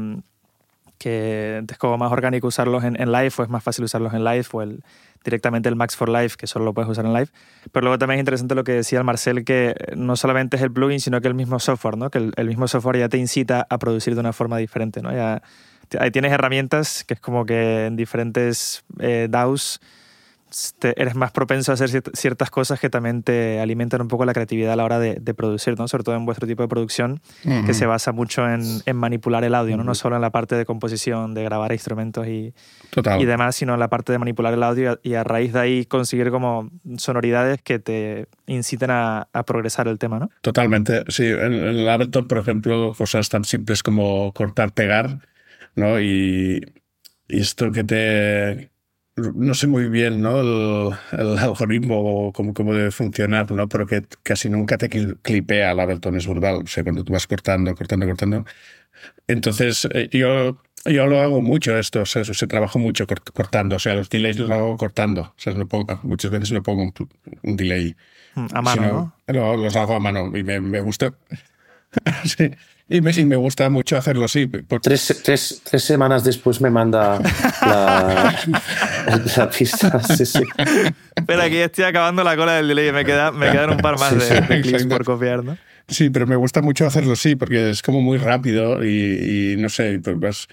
[1.03, 4.23] que es como más orgánico usarlos en, en live o es más fácil usarlos en
[4.23, 4.85] live o el,
[5.25, 7.29] directamente el Max for Live, que solo lo puedes usar en live.
[7.73, 10.73] Pero luego también es interesante lo que decía el Marcel, que no solamente es el
[10.73, 12.11] plugin, sino que el mismo software, ¿no?
[12.11, 15.03] que el, mismo software ya te incita a producir de una forma diferente.
[15.03, 15.13] ¿no?
[15.13, 15.43] Ya,
[15.99, 19.81] ahí tienes herramientas que es como que en diferentes eh, DAOs
[20.83, 24.73] eres más propenso a hacer ciertas cosas que también te alimentan un poco la creatividad
[24.73, 25.89] a la hora de, producir, ¿no?
[25.89, 27.21] sobre todo en vuestro tipo de producción,
[27.67, 29.85] que se basa mucho en, manipular el audio, ¿no?
[29.85, 32.55] no solo en la parte de composición, de grabar instrumentos y,
[33.19, 35.85] y demás, sino en la parte de manipular el audio y a, raíz de ahí
[35.87, 40.19] conseguir como sonoridades que te inciten a, progresar el tema.
[40.19, 40.31] ¿no?
[40.43, 41.25] Totalmente, sí.
[41.27, 45.21] En, el Ableton, por ejemplo, cosas tan simples como cortar, pegar,
[45.75, 46.01] ¿no?
[46.01, 46.61] y
[47.29, 48.72] esto que te
[49.17, 50.41] no sé muy bien ¿no?
[50.41, 53.69] el, algoritmo o cómo, cómo, debe funcionar, ¿no?
[53.69, 57.75] pero que casi nunca te clipea la Ableton Verbal, o sea, cuando tú vas cortando,
[57.75, 58.45] cortando, cortando.
[59.27, 63.79] Entonces, eh, yo, yo lo hago mucho esto, o sea, se trabajo mucho cortando, o
[63.79, 66.93] sea, los delays los hago cortando, o sea, no pongo, muchas veces no pongo
[67.43, 67.95] un, delay.
[68.35, 69.57] Mm, a mano, ¿no?
[69.57, 71.13] Los hago a mano y me, me gusta.
[72.25, 72.51] sí.
[72.89, 74.47] Y me, me gusta mucho hacerlo así.
[74.83, 77.21] Tres, tres, tres, semanas después me manda
[77.63, 78.39] la,
[79.37, 80.03] la pista.
[80.03, 80.43] Sí, sí.
[81.27, 82.93] Pero aquí estoy acabando la cola del delay.
[82.93, 85.57] Me, queda, me quedan un par más de, clics por copiar, ¿no?
[85.89, 89.69] Sí, pero me gusta mucho hacerlo así porque es como muy rápido y, y no
[89.69, 90.49] sé, pues vas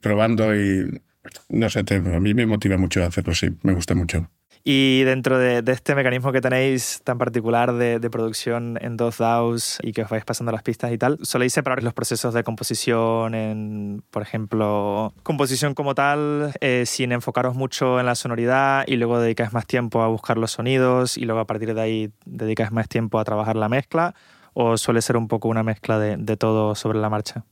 [0.00, 1.00] probando y
[1.48, 3.48] no sé, a mí me motiva mucho hacerlo así.
[3.62, 4.28] Me gusta mucho.
[4.66, 9.92] Y dentro de, este mecanismo que tenéis tan particular de, producción en dos DAOs y
[9.92, 14.02] que os vais pasando las pistas y tal, ¿soléis separar los procesos de composición en,
[14.10, 19.52] por ejemplo, composición como tal, eh, sin enfocaros mucho en la sonoridad y luego dedicáis
[19.52, 23.18] más tiempo a buscar los sonidos y luego a partir de ahí dedicáis más tiempo
[23.18, 24.14] a trabajar la mezcla?
[24.54, 27.44] ¿O suele ser un poco una mezcla de, todo sobre la marcha?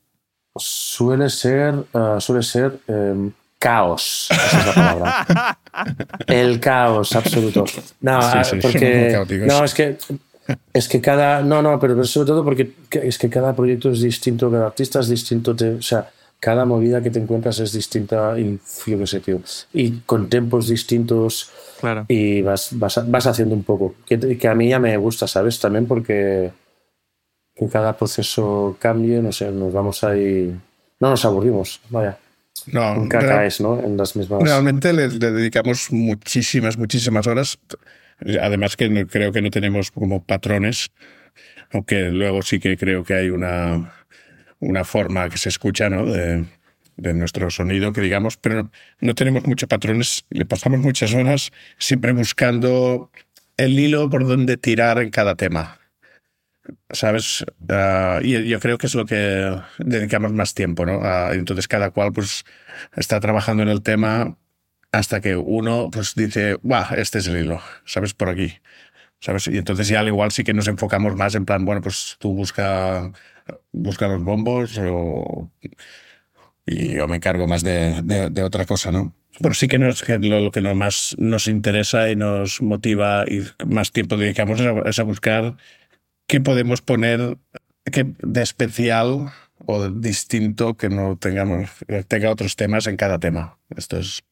[0.57, 4.29] Suele ser, eh, suele ser em, caos.
[4.29, 5.59] Esa es la palabra.
[6.27, 7.65] El caos absoluto.
[8.01, 9.17] No, ah, porque.
[9.47, 9.97] No, es que.
[10.73, 11.43] Es que cada.
[11.43, 15.09] No, no, pero sobre todo porque es que cada proyecto es distinto, cada artista es
[15.09, 15.53] distinto.
[15.53, 19.41] o sea, cada movida que te encuentras es distinta y yo qué sé, tío.
[19.73, 21.51] Y con tempos distintos.
[21.81, 22.05] Claro.
[22.09, 23.95] Y vas, vas, vas haciendo un poco.
[24.05, 25.61] Que, que, a mí ya me gusta, ¿sabes?
[25.61, 26.51] También porque
[27.55, 30.53] que cada proceso cambie, no sé, nos vamos ahí.
[30.99, 32.19] No nos aburrimos, vaya.
[32.67, 33.83] No, Nunca caes, ¿no?
[33.83, 34.43] En las mismas.
[34.43, 37.59] Realmente le, dedicamos muchísimas, muchísimas horas.
[38.41, 40.91] Además que creo que no tenemos como patrones,
[41.73, 43.93] aunque luego sí que creo que hay una,
[44.61, 46.07] una forma que se escucha, ¿no?
[46.07, 46.45] De,
[46.97, 48.71] de nuestro sonido, que digamos, pero
[49.01, 50.25] no tenemos muchos patrones.
[50.31, 53.11] Le pasamos muchas horas siempre buscando
[53.57, 55.79] el hilo por donde tirar en cada tema.
[56.91, 57.45] ¿Sabes?
[57.69, 61.01] Ah, y yo creo que es lo que dedicamos más tiempo, ¿no?
[61.03, 62.45] Ah, entonces cada cual pues
[62.97, 64.37] está trabajando en el tema
[64.93, 66.95] hasta que uno pues dice, ¡guau!
[66.97, 68.15] Este es el hilo, ¿sabes?
[68.15, 68.55] Por aquí.
[69.21, 69.47] ¿Sabes?
[69.47, 72.35] Y entonces ya al igual sí que nos enfocamos más en plan, bueno, pues tú
[72.35, 73.13] busca,
[73.73, 75.49] busca los bombos o,
[76.67, 79.15] y yo me encargo más de, de, otra cosa, ¿no?
[79.41, 84.17] Pero sí que, nos, lo, que más nos interesa y nos motiva y más tiempo
[84.17, 85.57] dedicamos es a buscar
[86.33, 87.37] qué podemos poner
[87.85, 89.31] de especial
[89.67, 91.69] o distinto que no tengamos,
[92.09, 93.59] tenga otros temas en cada tema.
[93.77, 94.23] Esto es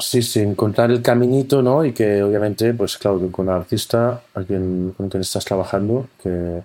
[0.00, 1.82] Sí, sí, encontrar el caminito, ¿no?
[1.84, 6.62] Y que obviamente, pues claro, con el artista a quien, con quien estás trabajando, que,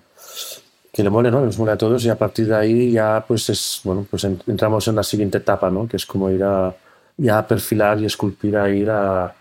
[0.92, 1.40] que le mole, ¿no?
[1.40, 4.86] Nos mole a todos y a partir de ahí ya, pues es, bueno, pues entramos
[4.88, 5.88] en la siguiente etapa, ¿no?
[5.88, 6.74] Que es como ir a,
[7.16, 9.34] ya a perfilar y esculpir a ir a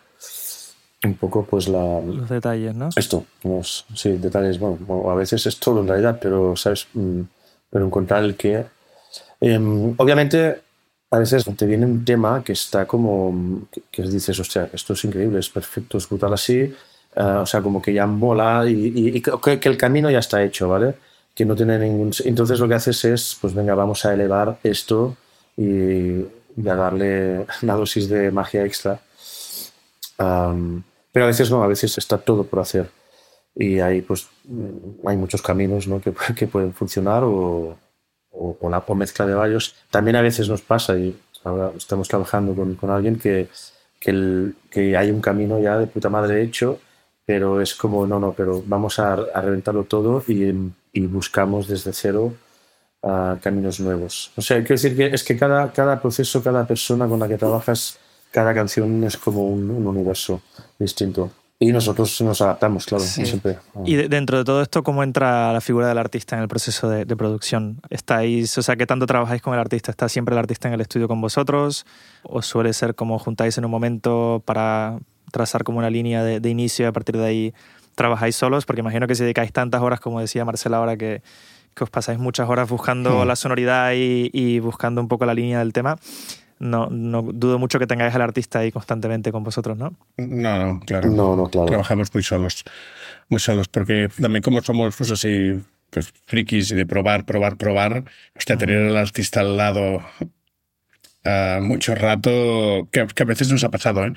[1.04, 2.02] un poco, pues la...
[2.02, 2.90] Los detalles, ¿no?
[2.96, 3.26] Esto,
[3.96, 6.88] sí, detalles, bueno, a veces es todo en realidad, pero, ¿sabes?
[6.94, 7.22] Mm,
[7.70, 8.66] pero encontrar el qué.
[9.40, 10.62] Em, obviamente
[11.12, 15.40] a veces te viene un tema que está como, que, dices, hostia, esto es increíble,
[15.40, 16.76] es perfecto, es brutal así, eh,
[17.16, 20.96] o sea, como que ya mola y, que, el camino ya está hecho, ¿vale?
[21.34, 22.12] Que no tiene ningún...
[22.26, 25.16] Entonces lo que haces es, pues venga, vamos a elevar esto
[25.58, 26.22] y,
[26.68, 29.00] a darle una dosis de magia extra.
[31.12, 32.90] Pero a veces no, a veces está todo por hacer.
[33.56, 34.28] Y hay, pues,
[35.06, 36.00] hay muchos caminos ¿no?
[36.02, 37.78] que, que pueden funcionar o,
[38.32, 39.76] o, la mezcla de varios.
[39.90, 43.48] También a veces nos pasa, y ahora estamos trabajando con, con alguien que,
[44.00, 46.80] que, el, que, hay un camino ya de puta madre hecho,
[47.26, 50.54] pero es como, no, no, pero vamos a, a reventarlo todo y,
[50.94, 52.34] y, buscamos desde cero
[53.02, 54.32] uh, caminos nuevos.
[54.36, 57.38] O sea, quiero decir que es que cada, cada proceso, cada persona con la que
[57.38, 58.00] trabajas,
[58.32, 60.42] cada canción es como un, un universo
[60.78, 61.32] distinto.
[61.62, 63.58] Y nosotros nos adaptamos, claro, siempre.
[63.84, 67.06] Y dentro de todo esto, ¿cómo entra la figura del artista en el proceso de,
[67.18, 67.82] producción?
[67.90, 69.92] ¿Estáis, o sea, qué tanto trabajáis con el artista?
[69.92, 71.86] ¿Está siempre el artista en el estudio con vosotros?
[72.24, 75.00] ¿O suele ser como juntáis en un momento para
[75.34, 77.54] trazar como una línea de, inicio y a partir de ahí
[77.94, 78.66] trabajáis solos?
[78.66, 81.22] Porque imagino que si dedicáis tantas horas, como decía Marcela ahora, que,
[81.76, 83.28] que os pasáis muchas horas buscando hmm.
[83.28, 85.98] la sonoridad y, y buscando un poco la línea del tema
[86.60, 89.94] no, no dudo mucho que tengáis al artista ahí constantemente con vosotros, ¿no?
[90.18, 91.10] No, no, claro.
[91.10, 91.68] No, no, claro.
[91.68, 92.66] Trabajamos muy solos,
[93.30, 98.04] muy solos, porque también como somos pues así, pues frikis y de probar, probar, probar,
[98.36, 100.04] hasta tener al artista al lado
[101.26, 104.14] uh, mucho rato, que, que, a veces nos ha pasado, ¿eh?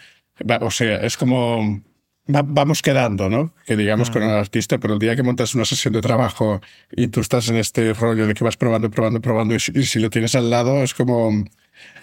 [0.60, 1.80] O sea, es como...
[2.26, 3.54] vamos quedando, ¿no?
[3.66, 7.06] Que digamos con el artista, pero el día que montas una sesión de trabajo y
[7.06, 10.34] tú estás en este rollo de que vas probando, probando, probando, y si lo tienes
[10.34, 11.44] al lado es como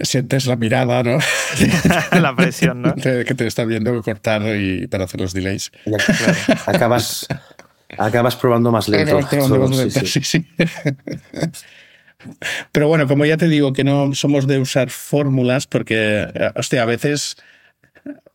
[0.01, 1.19] sientes la mirada, ¿no?
[2.19, 2.95] la presión, ¿no?
[2.95, 5.71] que te está viendo cortar y para hacer los delays.
[6.65, 7.27] acabas,
[7.97, 9.19] acabas probando más lento.
[12.71, 16.85] Pero bueno, como ya te digo que no somos de usar fórmulas porque, hostia, a
[16.85, 17.37] veces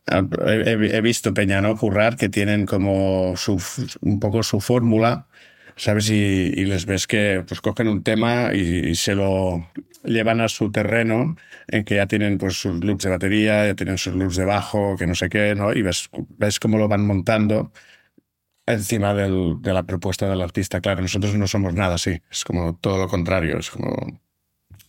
[0.07, 1.77] he, visto Peña, ¿no?
[1.77, 3.61] Currar que tienen como su,
[4.01, 5.27] un poco su fórmula
[5.75, 6.09] ¿sabes?
[6.09, 9.69] Y, les ves que pues cogen un tema y, se lo
[10.03, 11.35] llevan a su terreno
[11.67, 14.95] en que ya tienen pues sus loops de batería, ya tienen sus loops de bajo,
[14.97, 15.73] que no sé qué, ¿no?
[15.73, 17.71] Y ves, ves cómo lo van montando
[18.65, 20.81] encima del, de la propuesta del artista.
[20.81, 24.21] Claro, nosotros no somos nada así, es como todo lo contrario, es como...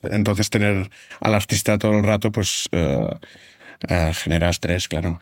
[0.02, 3.16] Entonces tener al artista todo el rato pues uh,
[3.92, 5.20] uh, genera estrés, claro.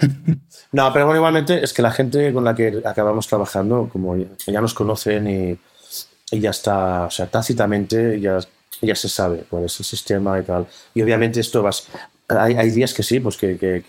[0.72, 4.60] No, pero bueno, igualmente es que la gente con la que acabamos trabajando, como ya
[4.60, 5.58] nos conocen y,
[6.38, 8.38] ya está, o sea, tácitamente ya,
[8.80, 10.66] ya se sabe cuál es el sistema y tal.
[10.94, 11.88] Y obviamente esto vas,
[12.28, 13.82] hay, hay días que sí, pues que, que,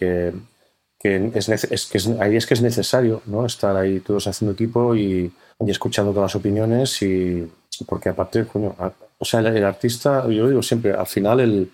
[0.99, 3.45] que, es, es, que hay días que es necesario ¿no?
[3.45, 7.47] estar ahí todos haciendo equipo y, y escuchando todas las opiniones y
[7.85, 8.75] porque aparte, coño,
[9.17, 11.71] o sea, el, artista, yo digo siempre, al final el,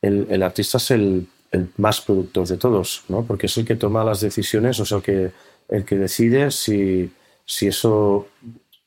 [0.00, 3.24] el, el artista es el el más productor de todos, ¿no?
[3.24, 5.30] porque es el que toma las decisiones, o sea, el que,
[5.68, 7.10] el que decide si,
[7.44, 8.26] si eso,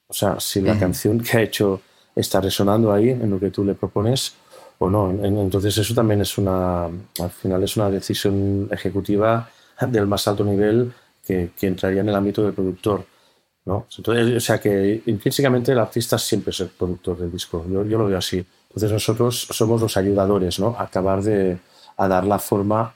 [0.08, 1.82] o sea, si la canción que ha hecho
[2.16, 4.34] está resonando ahí en lo que tú le propones
[4.78, 5.10] o no.
[5.24, 9.50] Entonces eso también es una, al final es una decisión ejecutiva
[9.88, 10.92] del más alto nivel
[11.26, 13.06] que, que entraría en el ámbito del productor.
[13.66, 13.86] ¿no?
[13.98, 17.98] Entonces, o sea que intrínsecamente el artista siempre es el productor del disco, yo, yo
[17.98, 18.44] lo veo así.
[18.70, 20.76] Entonces nosotros somos los ayudadores, ¿no?
[20.78, 21.58] A acabar de,
[22.00, 22.94] a dar la forma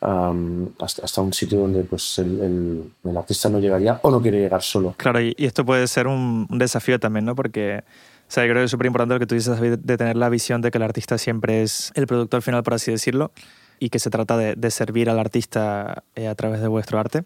[0.00, 4.94] hasta, un sitio donde pues, el, el, artista no llegaría o no quiere llegar solo.
[4.96, 7.34] Claro, y, esto puede ser un, desafío también, ¿no?
[7.34, 10.16] Porque o sea, yo creo que es súper importante lo que tú dices, de tener
[10.16, 13.32] la visión de que el artista siempre es el productor final, por así decirlo,
[13.80, 17.24] y que se trata de, de servir al artista eh, a través de vuestro arte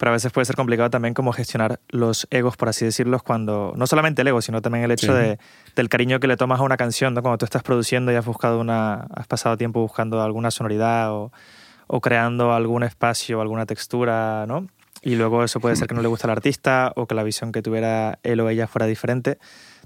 [0.00, 3.74] pero a veces puede ser complicado también como gestionar los egos, por así decirlo, cuando
[3.76, 5.38] no solamente el ego, sino también el hecho de,
[5.76, 7.20] del cariño que le tomas a una canción, ¿no?
[7.20, 11.32] Cuando tú estás produciendo y has buscado una, has pasado tiempo buscando alguna sonoridad o,
[11.86, 14.68] o creando algún espacio, alguna textura, ¿no?
[15.02, 17.52] Y luego eso puede ser que no le guste al artista o que la visión
[17.52, 19.36] que tuviera él o ella fuera diferente.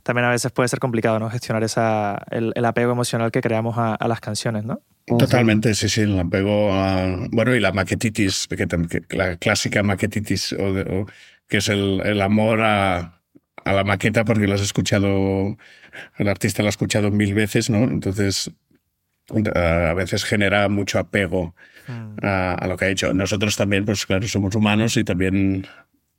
[0.05, 1.29] También a veces puede ser complicado, ¿no?
[1.31, 4.81] Gestionar esa, el, el apego emocional que creamos a, a las canciones, ¿no?
[5.07, 11.07] Totalmente, sí, sí, el apego a, bueno, y la maquetitis, que, la clásica maquetitis, o,
[11.49, 13.21] que es el, el amor a,
[13.65, 15.57] a la maqueta porque lo has escuchado,
[16.19, 17.85] el artista lo ha escuchado mil veces, ¿no?
[17.85, 18.51] Entonces,
[19.55, 21.55] a veces genera mucho apego
[21.89, 22.17] mm.
[22.23, 23.13] a, lo que ha hecho.
[23.15, 25.67] Nosotros también, pues claro, somos humanos y también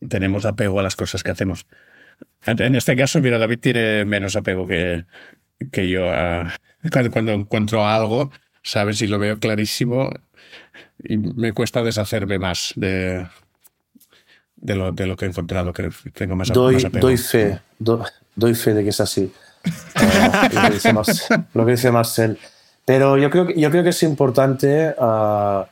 [0.07, 1.65] tenemos apego a las cosas que hacemos.
[2.45, 5.05] En este caso, mira, David tiene menos apego que,
[5.71, 6.05] que yo.
[6.91, 9.01] cuando, cuando encuentro algo, ¿sabes?
[9.01, 10.11] Y lo veo clarísimo
[11.03, 13.25] y me cuesta deshacerme más de,
[14.55, 17.07] de, lo, de lo que he encontrado, que tengo más, doy, apego.
[17.07, 19.31] Doy fe, doy fe de que es así.
[21.53, 22.37] lo, que dice Marcel.
[22.85, 25.65] Pero yo creo, yo creo que es importante, ah,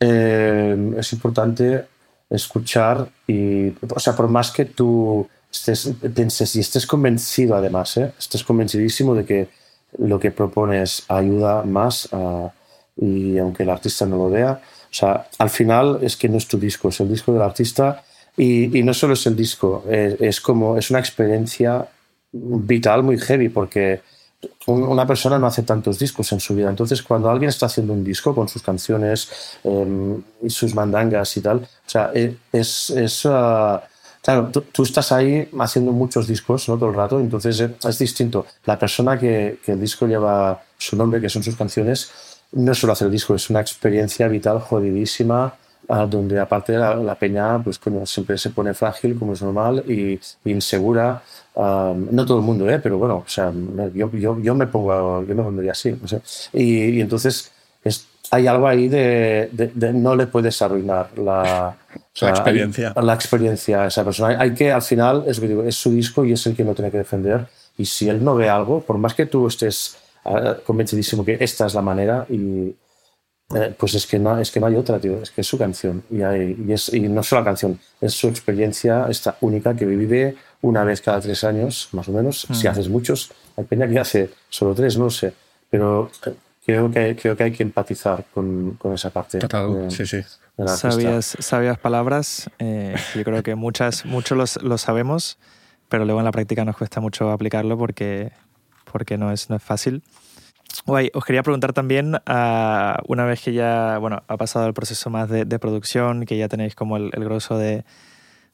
[0.00, 1.84] eh, es importante
[2.30, 8.12] escuchar y, o sea, por más que tú estés, pienses y estés convencido además, ¿eh?
[8.18, 9.48] estés convencidísimo de que
[9.98, 12.08] lo que propones ayuda más
[12.96, 16.46] y aunque el artista no lo vea, o sea, al final es que no es
[16.46, 18.02] tu disco, es el disco del artista
[18.36, 21.86] y, y no solo es el disco, es, es, como, es una experiencia
[22.32, 24.00] vital muy heavy porque
[24.66, 26.68] una persona no hace tantos discos en su vida.
[26.68, 31.40] Entonces, cuando alguien está haciendo un disco con sus canciones em, y sus mandangas y
[31.40, 33.78] tal, o sea, e, es, es uh,
[34.26, 36.76] claro, tú, estás ahí haciendo muchos discos ¿no?
[36.76, 38.44] todo el rato, entonces eh, es distinto.
[38.64, 42.10] La persona que, que, el disco lleva su nombre, que son sus canciones,
[42.52, 45.54] no solo hace el disco, es una experiencia vital jodidísima
[45.86, 51.22] donde aparte la, la peña pues siempre se pone frágil como es normal y, insegura
[51.54, 52.80] no todo el mundo ¿eh?
[52.82, 53.52] pero bueno o sea
[53.94, 56.20] yo, yo, yo me pongo yo me pondría así no sé.
[56.52, 57.52] y, y, entonces
[57.84, 61.76] es, hay algo ahí de, de, no le puedes arruinar la,
[62.20, 66.24] la experiencia la experiencia a esa persona hay, que al final es, es su disco
[66.24, 67.46] y es el que lo tiene que defender
[67.78, 71.66] y si él no ve algo por más que tú estés uh, convencidísimo que esta
[71.66, 72.74] es la manera y
[73.54, 75.22] eh, pues es que, no, es que no hay otra, tío.
[75.22, 76.02] Es que es su canción.
[76.10, 79.86] Y, hay, y, es, y no solo la canción, es su experiencia esta única que
[79.86, 82.46] vive una vez cada tres años, más o menos.
[82.52, 82.70] Si mm.
[82.70, 85.32] haces muchos, hay peña que hace solo tres, no lo sé.
[85.70, 86.34] Pero eh,
[86.66, 89.38] creo que, creo que hay que empatizar con, con esa parte.
[89.38, 90.20] Total, sí, sí.
[90.66, 92.50] Sabias, sabias palabras.
[92.58, 95.38] Eh, yo creo que muchas, muchos lo sabemos,
[95.88, 98.32] pero luego en la práctica nos cuesta mucho aplicarlo porque,
[98.90, 100.02] porque no, es, no es fácil.
[100.84, 105.08] Guay, os quería preguntar también, ah, una vez que ya bueno, ha pasado el proceso
[105.08, 107.84] más de, producción, que ya tenéis como el, el grosso de,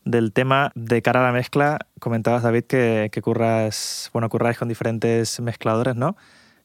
[0.04, 4.68] del tema, de cara a la mezcla, comentabas David que, que curras, bueno, curráis con
[4.68, 6.16] diferentes mezcladores, ¿no?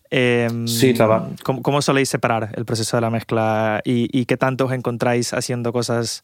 [0.10, 1.30] Em, sí, claro.
[1.44, 5.34] ¿cómo, ¿cómo, soléis separar el proceso de la mezcla y, y qué tanto os encontráis
[5.34, 6.24] haciendo cosas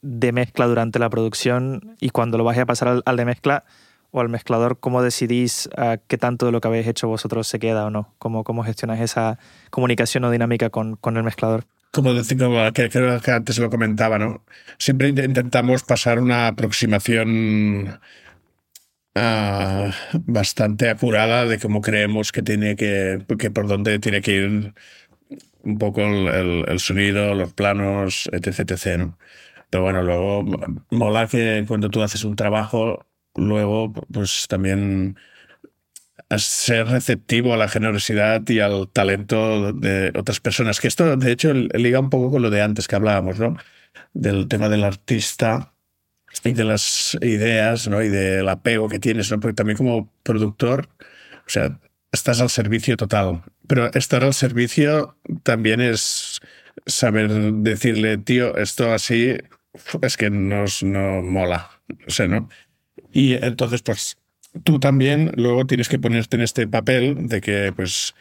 [0.00, 3.64] de mezcla durante la producción y cuando lo vais a pasar al, al de mezcla?
[4.12, 7.58] o al mezclador, ¿cómo decidís uh, qué tanto de lo que habéis hecho vosotros se
[7.58, 8.14] queda o no?
[8.18, 9.38] ¿Cómo, cómo gestionáis esa
[9.70, 11.64] comunicación o dinámica con, con el mezclador?
[11.92, 14.42] Como decía, que creo que antes lo comentaba, ¿no?
[14.78, 17.98] Siempre intentamos pasar una aproximación
[19.16, 19.90] uh,
[20.26, 24.74] bastante acurada de cómo creemos que tiene que, que por dónde tiene que ir
[25.62, 29.18] un poco el, el, sonido, los planos, etc, etc, ¿no?
[29.70, 30.44] Pero bueno, luego
[30.90, 35.16] mola que cuando tú haces un trabajo luego, pues también
[36.38, 40.80] ser receptivo a la generosidad y al talento de otras personas.
[40.80, 43.56] Que esto, de hecho, liga un poco con lo de antes que hablábamos, ¿no?
[44.14, 45.71] Del tema del artista
[46.44, 48.02] y de las ideas, ¿no?
[48.02, 49.40] Y del apego que tienes, ¿no?
[49.40, 50.88] Porque también como productor,
[51.46, 51.78] o sea,
[52.12, 53.42] estás al servicio total.
[53.66, 56.40] Pero estar al servicio también es
[56.86, 59.36] saber decirle, tío, esto así
[60.02, 61.70] es que nos no mola.
[62.06, 62.48] O sea, ¿no?
[63.12, 64.16] Y entonces, pues
[64.64, 68.14] tú también luego tienes que ponerte en este papel de que, pues,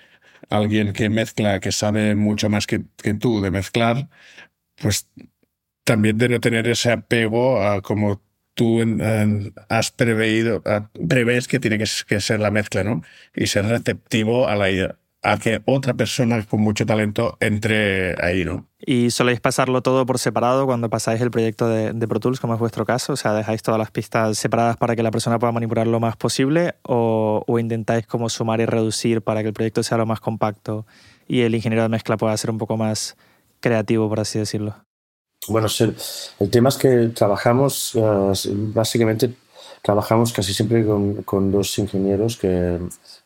[0.49, 4.09] alguien que mezcla, que sabe mucho más que, que tú de mezclar,
[4.81, 5.07] pues
[5.83, 8.21] también debe tener ese apego a como
[8.53, 8.79] tú
[9.69, 10.61] has preveído,
[11.07, 13.01] prevés que tiene que, ser la mezcla, ¿no?
[13.35, 18.67] Y ser receptivo a la, a que otra persona con mucho talento entre ahí, ¿no?
[18.79, 22.55] ¿Y soléis pasarlo todo por separado cuando pasáis el proyecto de, de, Pro Tools, como
[22.55, 23.13] es vuestro caso?
[23.13, 26.17] O sea, ¿dejáis todas las pistas separadas para que la persona pueda manipular lo más
[26.17, 26.75] posible?
[26.83, 30.85] ¿O, o intentáis como sumar y reducir para que el proyecto sea lo más compacto
[31.27, 33.15] y el ingeniero de mezcla pueda ser un poco más
[33.59, 34.75] creativo, por así decirlo?
[35.47, 35.67] Bueno,
[36.39, 38.33] el tema es que trabajamos, uh,
[38.73, 39.33] básicamente
[39.81, 40.85] trabajamos casi siempre
[41.25, 42.79] con, dos ingenieros que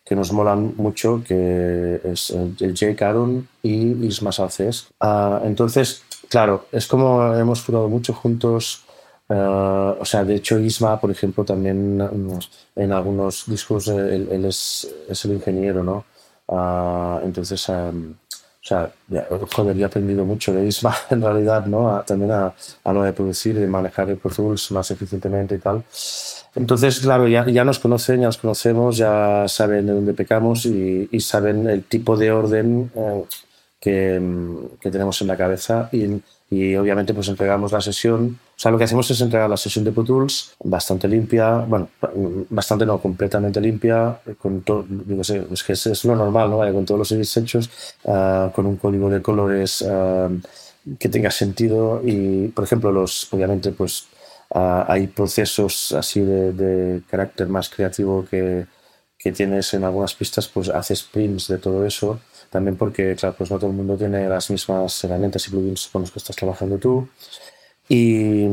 [0.06, 4.88] que nos molan mucho, que es el Jake Aaron y Isma Salces.
[5.02, 8.84] Uh, entonces, claro, es como hemos jugado mucho juntos.
[9.28, 12.00] Uh, o sea, de hecho, Isma, por ejemplo, también
[12.76, 16.06] en algunos discos él, es, es, el ingeniero, ¿no?
[16.46, 18.14] Uh, entonces, um,
[18.66, 21.96] o sea, ya, joder, he aprendido mucho de Isma en realidad, ¿no?
[21.96, 22.52] A, también a,
[22.84, 25.84] a lo de producir y manejar el Pro Tools más eficientemente y tal.
[26.56, 31.08] Entonces, claro, ya, ya nos conocen, ya nos conocemos, ya saben de dónde pecamos y,
[31.12, 33.24] y saben el tipo de orden eh,
[33.80, 34.20] que,
[34.82, 38.40] que, tenemos en la cabeza y, y, obviamente pues entregamos la sesión.
[38.56, 41.90] O sea, lo que hacemos es entregar la sesión de Pro Tools bastante limpia, bueno,
[42.50, 46.58] bastante no, completamente limpia, con todo, digo, es que es, lo normal, ¿no?
[46.74, 47.70] Con todos los edits hechos,
[48.04, 50.40] uh, con un código de colores uh,
[50.98, 54.08] que tenga sentido y, por ejemplo, los, obviamente, pues
[54.50, 58.68] Uh, hay procesos así de, de, carácter más creativo que,
[59.18, 62.20] que, tienes en algunas pistas, pues haces prints de todo eso.
[62.52, 66.04] También porque, claro, pues no todo el mundo tiene las mismas herramientas y plugins con
[66.04, 67.10] los que estás trabajando tú.
[67.88, 68.46] Y,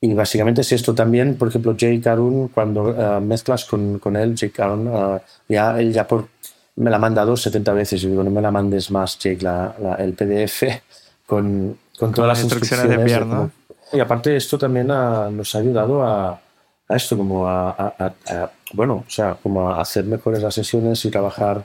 [0.00, 4.34] y básicamente es esto también, por ejemplo, Jay Carun, cuando uh, mezclas con, con, él,
[4.36, 5.18] Jay Carun, uh,
[5.48, 6.28] ya, él ya por,
[6.76, 8.02] me la ha mandado 70 veces.
[8.02, 10.64] y digo, no me la mandes más, Jake, la, la, el PDF
[11.26, 13.50] con, con, todas las instrucciones, de ¿no?
[13.92, 16.40] Y aparte esto también ha, nos ha ayudado a,
[16.88, 21.10] a esto, como a, a, bueno, o sea, como a hacer mejores las sesiones y
[21.10, 21.64] trabajar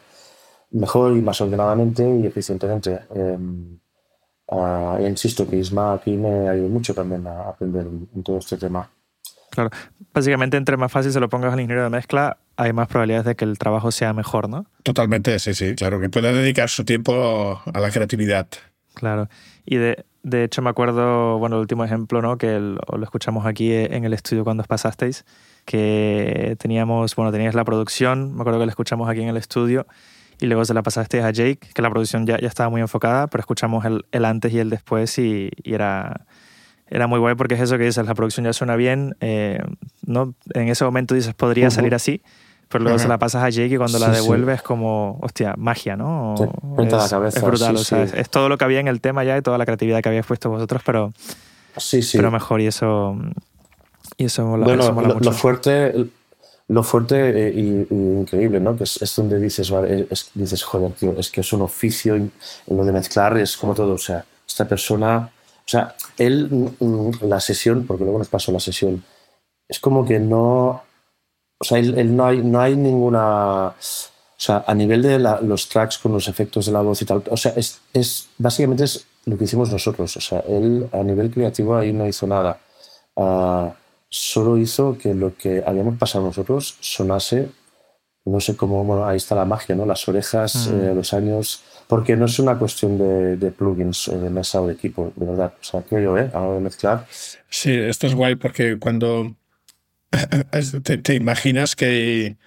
[0.71, 2.99] mejor y más ordenadamente y eficientemente.
[3.15, 3.37] Eh,
[4.51, 8.89] uh, insisto que Isma aquí me ayudó mucho también a aprender en todo este tema.
[9.49, 9.71] Claro,
[10.13, 13.35] básicamente entre más fácil se lo pongas al ingeniero de mezcla, hay más probabilidades de
[13.35, 14.65] que el trabajo sea mejor, ¿no?
[14.83, 18.47] Totalmente, sí, sí, claro, que pueda dedicar su tiempo a la creatividad.
[18.93, 19.27] Claro,
[19.65, 22.37] y de, de hecho, me acuerdo, bueno, el último ejemplo, ¿no?
[22.37, 25.25] Que lo, lo, escuchamos aquí en el estudio cuando os pasasteis,
[25.65, 29.87] que teníamos, bueno, teníais la producción, me acuerdo que la escuchamos aquí en el estudio,
[30.39, 33.27] y luego se la pasasteis a Jake, que la producción ya, ya estaba muy enfocada,
[33.27, 36.25] pero escuchamos el, el antes y el después y, y, era,
[36.87, 39.59] era muy guay porque es eso que dices, la producción ya suena bien, eh,
[40.05, 40.33] ¿no?
[40.53, 41.75] En ese momento dices, podría uh -huh.
[41.75, 42.21] salir así,
[42.69, 43.03] pero luego uh -huh.
[43.03, 44.67] se la pasas a Jake y cuando sí, la devuelves es sí.
[44.67, 46.35] como, hostia, magia, ¿no?
[46.35, 48.87] Es, la cabeza, es, brutal, sí, o sea, es, es, todo lo que había en
[48.87, 51.11] el tema ya y toda la creatividad que habíais puesto vosotros, pero,
[51.75, 52.17] sí, sí.
[52.17, 53.17] pero mejor y eso,
[54.17, 55.29] y eso mola, bueno, eso mola lo, mucho.
[55.29, 56.09] Lo fuerte,
[56.69, 58.75] lo fuerte e, y, increíble, ¿no?
[58.77, 62.17] Que es, es donde dices, vale, es, dices, joder, tío, es que es un oficio,
[62.67, 66.71] lo de mezclar es como todo, o sea, esta persona, o sea, él,
[67.21, 69.03] la sesión, porque luego nos pasó la sesión,
[69.67, 70.83] es como que no
[71.61, 73.67] o sea, él, él no, hay, no hay ninguna...
[73.67, 77.05] O sea, a nivel de la, los tracks con los efectos de la voz y
[77.05, 80.15] tal, o sea, es, es, básicamente es lo que hicimos nosotros.
[80.15, 82.57] O sea, él a nivel creativo ahí no hizo nada.
[83.15, 83.71] Uh,
[84.09, 87.49] solo hizo que lo que habíamos pasado nosotros sonase,
[88.25, 89.85] no sé cómo, bueno, ahí está la magia, ¿no?
[89.85, 94.29] Las orejas, eh, los años, porque no es una cuestión de, de plugins, eh, de
[94.29, 95.53] mesa o de equipo, de verdad.
[95.59, 96.29] O sea, creo yo, ¿eh?
[96.33, 97.05] A de mezclar.
[97.49, 99.35] Sí, esto es guay porque cuando
[100.83, 102.37] te, te imaginas que,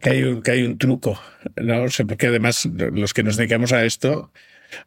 [0.00, 1.18] que, hay un, que hay un truco,
[1.56, 1.84] ¿no?
[2.06, 4.32] Porque además los que nos dedicamos a esto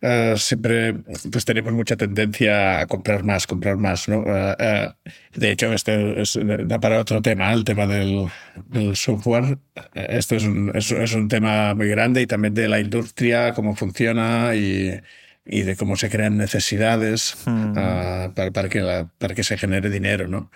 [0.01, 0.93] uh, siempre
[1.31, 4.19] pues tenemos mucha tendencia a comprar más, comprar más, ¿no?
[4.19, 4.93] Uh, uh,
[5.36, 8.27] de hecho, este es, da para otro tema, el tema del,
[8.67, 9.57] del software.
[9.93, 13.75] Esto es un, es, es, un tema muy grande y también de la industria, cómo
[13.75, 14.99] funciona y,
[15.45, 17.73] y de cómo se crean necesidades hmm.
[17.73, 20.51] para, para, que la, para que se genere dinero, ¿no?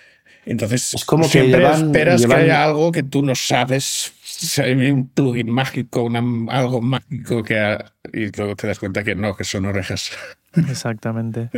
[0.45, 2.38] Entonces, es como siempre que llevan, esperas llevan...
[2.38, 4.13] que haya algo que tú no sabes.
[4.39, 6.21] Si hay un plugin mágico, una,
[6.53, 10.11] algo mágico que ha, y luego te das cuenta que no, que son orejas.
[10.55, 11.49] Exactamente.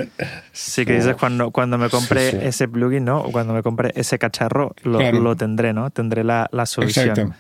[0.53, 2.45] Sí que dices cuando, cuando me compre sí, sí.
[2.45, 3.19] ese plugin, ¿no?
[3.19, 5.19] O cuando me compre ese cacharro, lo, claro.
[5.19, 5.89] lo tendré, ¿no?
[5.89, 7.09] Tendré la, la solución.
[7.09, 7.35] Exacto.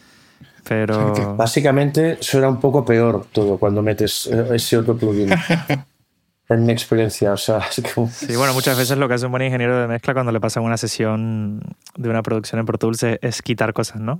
[0.67, 1.09] Pero...
[1.09, 1.35] Exacto.
[1.37, 5.29] Básicamente suena un poco peor todo cuando metes eh, ese otro plugin.
[6.49, 7.31] en mi experiencia.
[7.31, 8.09] O sea, es como...
[8.09, 10.59] Sí, bueno, muchas veces lo que hace un buen ingeniero de mezcla cuando le pasa
[10.59, 11.61] una sesión
[11.95, 14.19] de una producción en Pro Tools es, es quitar cosas, ¿no?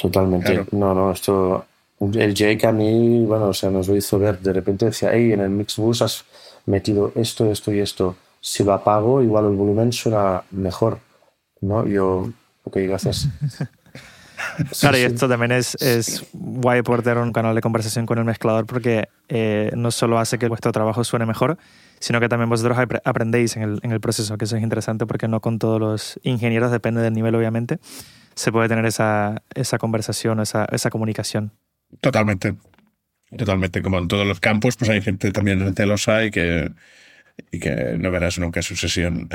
[0.00, 0.52] Totalmente.
[0.52, 0.66] Claro.
[0.72, 1.66] No, no, esto.
[2.00, 4.38] El Jake a mí, bueno, o sea, nos lo hizo ver.
[4.38, 6.24] De repente decía, hey, en el Mixbus has
[6.66, 8.16] metido esto, esto y esto.
[8.40, 11.00] Si lo apago, igual el volumen suena mejor.
[11.60, 11.84] ¿No?
[11.86, 12.30] Yo,
[12.64, 13.28] ok, gracias.
[14.80, 15.30] Claro, sí, y esto sí.
[15.30, 19.72] también es, es guay poder tener un canal de conversación con el mezclador porque eh,
[19.74, 21.58] no solo hace que vuestro trabajo suene mejor,
[21.98, 25.26] sino que también vosotros aprendéis en el, en el, proceso, que eso es interesante porque
[25.26, 27.80] no con todos los ingenieros, depende del nivel obviamente,
[28.38, 31.50] se puede tener esa, esa conversación, esa, esa comunicación.
[32.00, 32.54] Totalmente.
[33.36, 33.82] Totalmente.
[33.82, 36.70] Como en todos los campos, pues hay gente también celosa y que,
[37.50, 39.28] y que no verás nunca su sesión.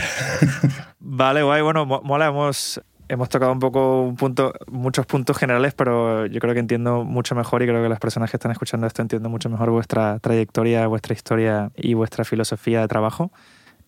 [0.99, 1.62] vale, guay.
[1.62, 6.54] Bueno, mola, hemos hemos tocado un poco un punto, muchos puntos generales, pero yo creo
[6.54, 9.49] que entiendo mucho mejor y creo que las personas que están escuchando esto entienden mucho
[9.49, 13.32] mejor vuestra trayectoria, vuestra historia y vuestra filosofía de trabajo.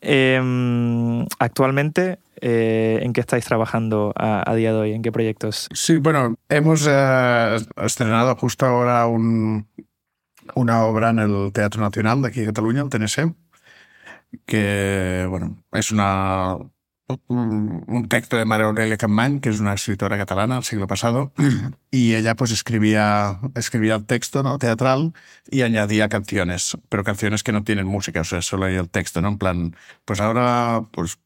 [0.01, 4.93] Eh, actualmente, eh, ¿en qué estáis trabajando a, día de hoy?
[4.93, 5.67] ¿En qué proyectos?
[5.73, 9.67] Sí, bueno, hemos eh, estrenado justo ahora un,
[10.55, 13.33] una obra en el Teatro Nacional de aquí de Cataluña, el TNC,
[14.45, 16.57] que bueno, es una
[17.27, 21.33] un texto de María Aurelia Campmany, que es una escritora catalana del siglo pasado,
[21.91, 24.57] y ella pues escribía, escribía el texto ¿no?
[24.57, 25.13] teatral
[25.49, 29.21] y añadía canciones, pero canciones que no tienen música, o sea, solo hay el texto,
[29.21, 29.29] ¿no?
[29.29, 31.19] En plan, pues ahora, pues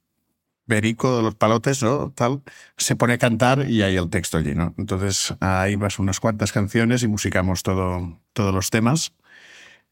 [0.70, 2.12] Berico de los Palotes, ¿no?
[2.12, 2.44] Tal,
[2.78, 4.76] se pone a cantar y hay el texto allí, ¿no?
[4.78, 9.14] Entonces ahí vas unas cuantas canciones y musicamos todo, todos los temas.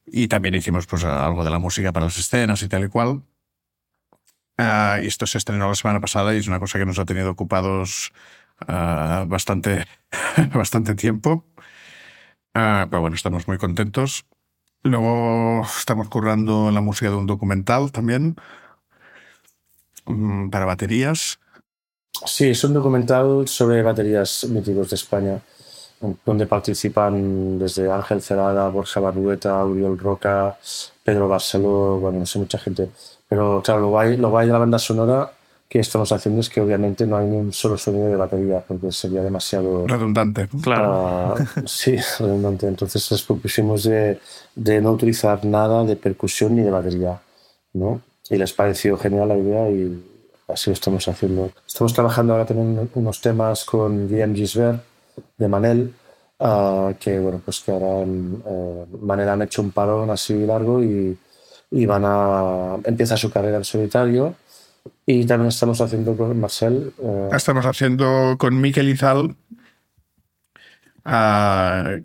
[0.05, 3.23] Y también hicimos pues algo de la música para las escenas y tal y cual.
[4.59, 7.05] Uh, y esto se estrenó la semana pasada y es una cosa que nos ha
[7.05, 8.13] tenido ocupados
[8.67, 9.85] uh, bastante,
[10.53, 11.43] bastante tiempo.
[12.55, 14.25] Uh, pero bueno, estamos muy contentos.
[14.83, 18.35] Luego estamos currando la música de un documental también
[20.51, 21.39] para baterías.
[22.25, 25.39] Sí, es un documental sobre baterías míticos de España,
[26.25, 30.57] donde participan desde Ángel Cerada, Borja Barrueta, Uriol Roca,
[31.03, 32.89] Pedro Barceló, bueno, no sé, mucha gente.
[33.27, 35.31] Pero claro, lo guay, lo guay de la banda sonora
[35.69, 38.91] que estamos haciendo es que obviamente no hay ni un solo sonido de batería, porque
[38.91, 39.85] sería demasiado...
[39.85, 40.47] Redundante.
[40.61, 41.35] Claro.
[41.65, 42.67] sí, redundante.
[42.67, 44.19] Entonces les propusimos de,
[44.55, 47.19] de, no utilizar nada de percusión ni de batería,
[47.73, 48.01] ¿no?
[48.29, 50.03] Y les pareció genial la idea y
[50.47, 51.51] así lo estamos haciendo.
[51.65, 54.83] Estamos trabajando ahora también unos temas con Guillaume Gisbert,
[55.37, 55.93] de Manel,
[56.39, 61.17] uh, que bueno, pues que ahora uh, Manel han hecho un parón así largo y
[61.71, 64.35] y van a empieza su carrera en solitario
[65.05, 67.29] y también estamos haciendo con Marcel eh...
[67.33, 69.35] estamos haciendo con Miquel Izal
[71.05, 72.01] uh,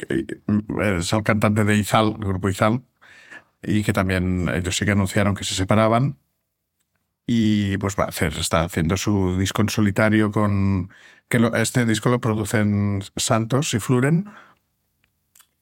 [0.82, 2.82] es el cantante de Izal el grupo Izal
[3.62, 6.16] y que también ellos sí que anunciaron que se separaban
[7.26, 10.90] y pues va a hacer está haciendo su disco en solitario con
[11.28, 14.26] que lo, este disco lo producen Santos y Fluren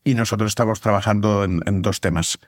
[0.03, 2.39] y nosotros estamos trabajando en, en dos temas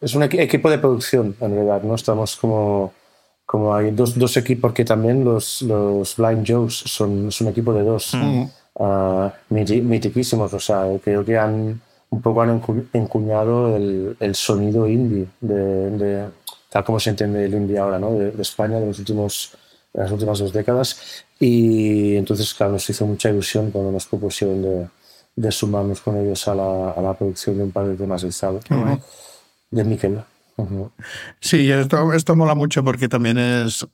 [0.00, 1.94] es un equipo de producción, en realidad, ¿no?
[1.94, 2.94] Estamos como,
[3.44, 7.74] como hay dos, dos equipos que también los, los Blind Joes son, es un equipo
[7.74, 8.44] de dos, mm.
[8.74, 11.80] uh, mitiquísimos, o sea, creo que han
[12.10, 12.60] un poco han
[12.92, 16.28] encuñado el, el sonido indie, de, de,
[16.68, 18.12] tal como se entiende el indie ahora, ¿no?
[18.12, 19.52] De, de España de, los últimos,
[19.92, 21.24] de las últimas dos décadas.
[21.38, 24.88] Y entonces, claro, nos hizo mucha ilusión cuando nos propusieron de,
[25.36, 28.32] de sumarnos con ellos a la, a la producción de un par de temas del
[28.32, 28.60] sábado
[29.70, 30.20] de Miquel.
[31.40, 33.86] Sí, esto, esto mola mucho porque también es,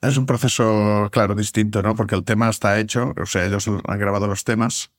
[0.00, 1.94] es un proceso, claro, distinto, ¿no?
[1.94, 4.90] Porque el tema está hecho, o sea, ellos han grabado los temas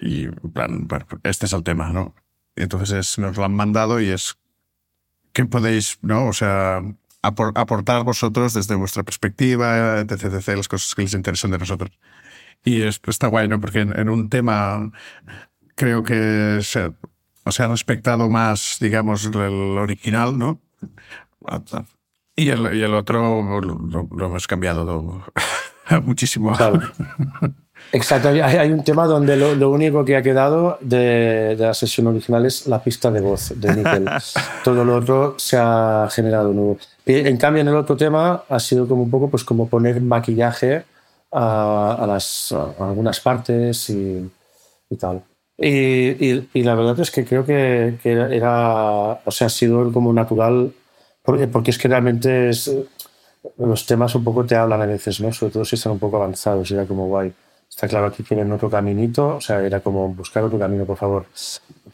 [0.00, 0.86] y, plan,
[1.22, 2.14] este es el tema, ¿no?
[2.56, 4.38] Entonces es, nos lo han mandado y es,
[5.32, 6.26] ¿qué podéis, no?
[6.26, 6.82] O sea,
[7.22, 11.90] aportar vosotros desde vuestra perspectiva, etc, etc, las cosas que les interesan de nosotros.
[12.64, 13.60] Y es, está guay, ¿no?
[13.60, 14.90] Porque en, en un tema
[15.74, 16.92] creo que se,
[17.44, 20.60] o sea, han respetado más, digamos, el original, ¿no?
[22.36, 25.24] Y el, y el otro lo, lo, hemos cambiado
[26.02, 26.52] muchísimo.
[26.56, 26.80] Claro.
[27.92, 32.06] Exacto, hay, un tema donde lo, lo, único que ha quedado de, de, la sesión
[32.06, 34.08] original es la pista de voz de Nickel.
[34.64, 36.78] Todo lo otro se ha generado nuevo.
[37.06, 40.84] En cambio, en el otro tema ha sido como un poco pues como poner maquillaje
[41.32, 44.30] a, a las, a algunas partes y,
[44.88, 45.22] y tal.
[45.62, 50.10] Y, y, la verdad es que creo que, que, era, o sea, ha sido como
[50.10, 50.72] natural,
[51.22, 52.70] porque, porque es que realmente es,
[53.58, 55.32] los temas un poco te hablan a veces, ¿no?
[55.32, 57.32] Sobre todo si están un poco avanzados, era como guay.
[57.80, 61.24] Está claro, aquí tienen otro caminito, o sea, era como buscar otro camino, por favor.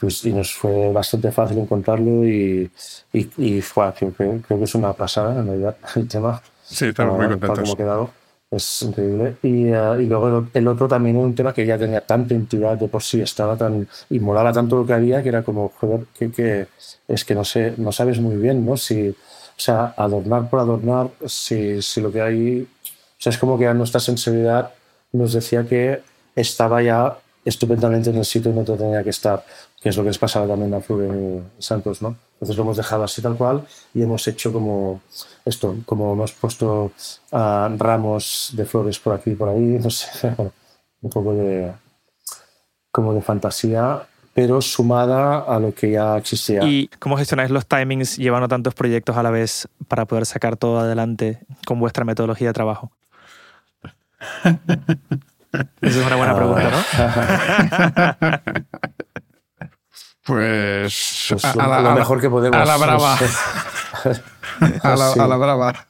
[0.00, 2.68] Pues, y nos fue bastante fácil encontrarlo y,
[3.12, 6.42] y, y fue, creo, creo, que es una pasada, en realidad, el tema.
[6.64, 7.60] Sí, estamos muy contentos.
[7.60, 8.10] Como quedado.
[8.50, 9.36] Es increíble.
[9.44, 12.88] Y, uh, y luego el otro también un tema que ya tenía tanta entidad de
[12.88, 13.86] por sí, estaba tan.
[14.10, 16.66] y molaba tanto lo que había que era como, joder, que, que
[17.06, 18.76] es que no sé, no sabes muy bien, ¿no?
[18.76, 19.14] Si, o
[19.54, 22.62] sea, adornar por adornar, si, si lo que hay.
[22.62, 24.72] O sea, es como que a nuestra sensibilidad
[25.16, 26.02] nos decía que
[26.34, 29.44] estaba ya estupendamente en el sitio donde tenía que estar,
[29.80, 32.16] que es lo que les pasaba también a Florian Santos, ¿no?
[32.34, 33.64] Entonces lo hemos dejado así tal cual
[33.94, 35.00] y hemos hecho como
[35.44, 36.92] esto, como hemos puesto
[37.30, 40.34] ramos de flores por aquí y por ahí, no sé,
[41.00, 41.72] un poco de,
[42.90, 44.02] como de fantasía,
[44.34, 46.62] pero sumada a lo que ya existía.
[46.64, 50.80] ¿Y cómo gestionáis los timings llevando tantos proyectos a la vez para poder sacar todo
[50.80, 52.90] adelante con vuestra metodología de trabajo?
[55.80, 56.80] Esa es una buena pregunta, ¿no?
[60.26, 62.60] Pues, pues a, la, lo mejor que podemos.
[62.60, 63.16] A la brava.
[64.82, 65.20] a, la, sí.
[65.20, 65.86] a la brava.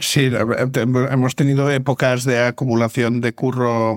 [0.00, 0.30] Sí,
[1.10, 3.92] hemos tenido épocas de acumulación de curro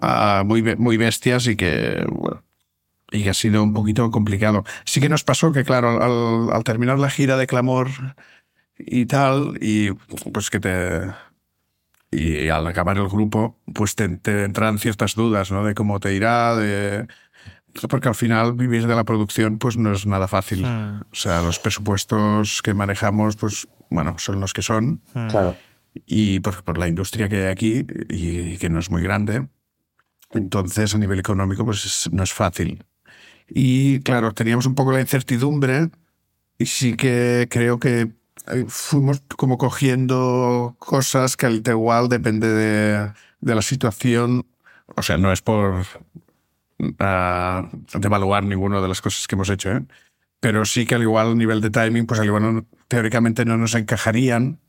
[0.00, 2.42] uh, muy, muy bestias y que, bueno,
[3.10, 4.64] y que ha sido un poquito complicado.
[4.86, 7.88] Sí que nos pasó que, claro, al, al terminar la gira de Clamor
[8.78, 9.90] y tal, y
[10.32, 11.12] pues que te...
[12.10, 15.64] Y al acabar el grupo, pues te, te entran ciertas dudas, ¿no?
[15.64, 17.06] De cómo te irá, de
[17.88, 20.64] porque al final vivir de la producción pues no es nada fácil.
[20.64, 21.02] Hmm.
[21.12, 25.02] O sea, los presupuestos que manejamos pues bueno, son los que son.
[25.14, 25.28] Hmm.
[25.28, 25.56] Claro.
[26.06, 29.48] Y por, por, la industria que hay aquí y que no es muy grande.
[30.32, 32.84] Entonces, a nivel económico pues no es fácil.
[33.48, 35.90] Y claro, teníamos un poco la incertidumbre
[36.58, 38.12] y sí que creo que
[38.68, 44.46] fuimos como cogiendo cosas que al igual depende de, de la situación.
[44.96, 45.84] O sea, no es por
[46.98, 49.84] a devaluar ninguna de las cosas que hemos hecho, ¿eh?
[50.40, 54.60] pero sí que al igual nivel de timing, pues al igual teóricamente no nos encajarían,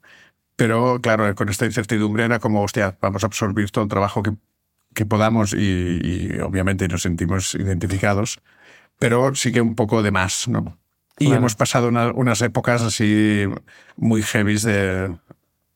[0.55, 4.31] pero claro, con esta incertidumbre era como, hostia, vamos a absorbir todo el trabajo que,
[4.93, 8.41] que podamos y, obviamente nos sentimos identificados,
[8.97, 10.78] pero sí que un poco de más, ¿no?
[11.19, 13.45] Y hemos pasado unas épocas así
[13.97, 15.17] muy heavy de,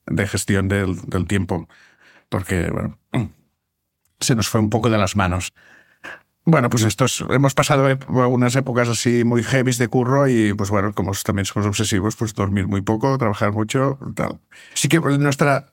[0.05, 1.67] de gestión del, del tiempo,
[2.29, 2.97] porque, bueno,
[4.19, 5.53] se nos fue un poco de las manos.
[6.45, 10.93] Bueno, pues estos, hemos pasado unas épocas así muy heavy de curro y pues bueno,
[10.93, 14.41] como también somos obsesivos, pues dormir muy poco, trabajar mucho, tal.
[14.73, 15.67] Sí que nuestra,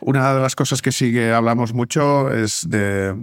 [0.00, 3.14] una de las cosas que sí que hablamos mucho es de,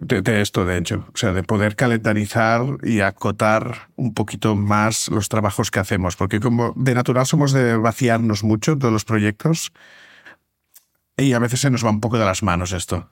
[0.00, 5.28] de, esto, de hecho, o sea, de poder calendarizar y acotar un poquito más los
[5.28, 9.72] trabajos que hacemos, porque como de natural somos de vaciarnos mucho todos los proyectos
[11.16, 13.10] y a veces se nos va un poco de las manos esto.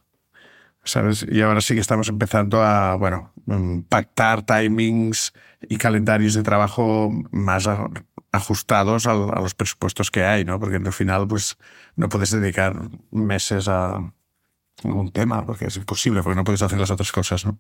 [0.85, 1.24] ¿sabes?
[1.30, 5.33] Y ahora sí que estamos empezando a, bueno, mm, pactar timings
[5.68, 7.68] y calendarios de trabajo más
[8.33, 10.59] ajustados a, los presupuestos que hay, ¿no?
[10.59, 11.57] Porque al final, pues,
[11.97, 12.74] no puedes dedicar
[13.11, 14.12] meses a
[14.85, 17.59] un tema, porque es imposible, porque no puedes hacer las otras cosas, ¿no?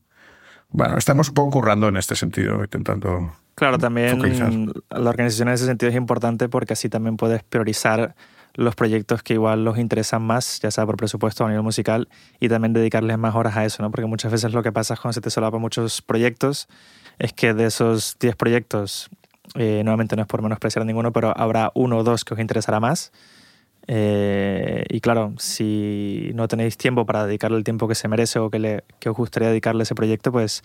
[0.70, 3.32] Bueno, estamos un poco currando en este sentido, intentando.
[3.54, 8.14] Claro, también la organización en ese sentido es importante porque así también puedes priorizar
[8.54, 12.08] los proyectos que igual los interesan más, ya sea por presupuesto o a nivel musical,
[12.40, 13.90] y también dedicarles más horas a eso, ¿no?
[13.90, 16.68] Porque muchas veces lo que pasa cuando se te solapan muchos proyectos
[17.18, 19.10] es que de esos 10 proyectos,
[19.54, 22.40] eh, nuevamente no es por menospreciar a ninguno, pero habrá uno o dos que os
[22.40, 23.12] interesará más.
[23.86, 28.50] Eh, y claro, si no tenéis tiempo para dedicarle el tiempo que se merece o
[28.50, 30.62] que, le, que os gustaría dedicarle a ese proyecto, pues,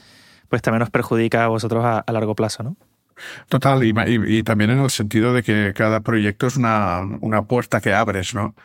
[0.50, 2.78] pues también os perjudica a vosotros a, a largo plazo, ¿no?
[3.50, 7.94] Total, y, también en el sentido de que cada proyecto es una, una puerta que
[7.94, 8.56] abres, ¿no?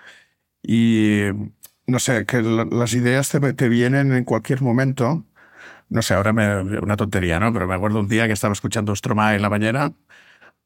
[0.62, 1.22] Y
[1.86, 5.24] no sé, que las ideas te, te, vienen en cualquier momento.
[5.88, 7.52] No sé, ahora me, una tontería, ¿no?
[7.52, 9.92] Pero me acuerdo un día que estaba escuchando Stromae en la mañana,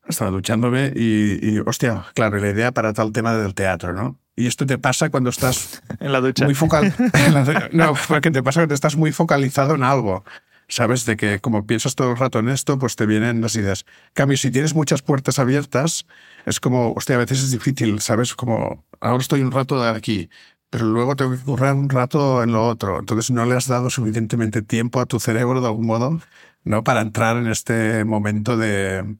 [0.08, 4.18] estaba duchándome y, y, hostia, claro, la idea para tal tema del teatro, ¿no?
[4.36, 6.44] Y esto te pasa cuando estás en la ducha.
[6.44, 6.94] Muy focal.
[7.72, 10.24] no, porque te pasa cuando estás muy focalizado en algo
[10.68, 13.84] sabes de que como piensas todo el rato en esto, pues te vienen las ideas.
[14.08, 16.06] En cambio, si tienes muchas puertas abiertas,
[16.44, 18.34] es como, hostia, a veces es difícil, ¿sabes?
[18.34, 20.28] Como, ahora estoy un rato de aquí,
[20.70, 22.98] pero luego tengo que currar un rato en lo otro.
[22.98, 26.20] Entonces no le has dado suficientemente tiempo a tu cerebro de algún modo,
[26.64, 26.84] ¿no?
[26.84, 29.16] Para entrar en este momento de,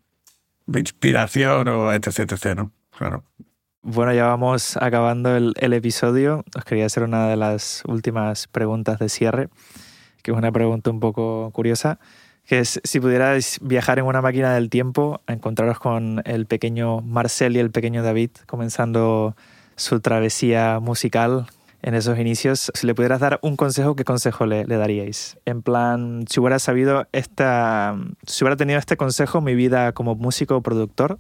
[0.75, 2.73] inspiración o etc, etc, ¿no?
[2.97, 3.25] Claro.
[3.83, 6.45] Bueno, ya vamos acabando el, el episodio.
[6.57, 9.49] Os quería hacer una de las últimas preguntas de cierre
[10.27, 12.01] que es una pregunta un poco curiosa,
[12.45, 17.01] que es si pudierais viajar en una máquina del tiempo a encontraros con el pequeño
[17.01, 19.37] Marcel y el pequeño David comenzando
[19.77, 21.47] su travesía musical
[21.83, 25.39] en esos inicios, si le pudieras dar un consejo, ¿qué consejo le, le daríais?
[25.45, 27.97] En plan, si hubiera sabido esta,
[28.27, 31.19] si hubiera tenido este consejo, mi vida como músico o productor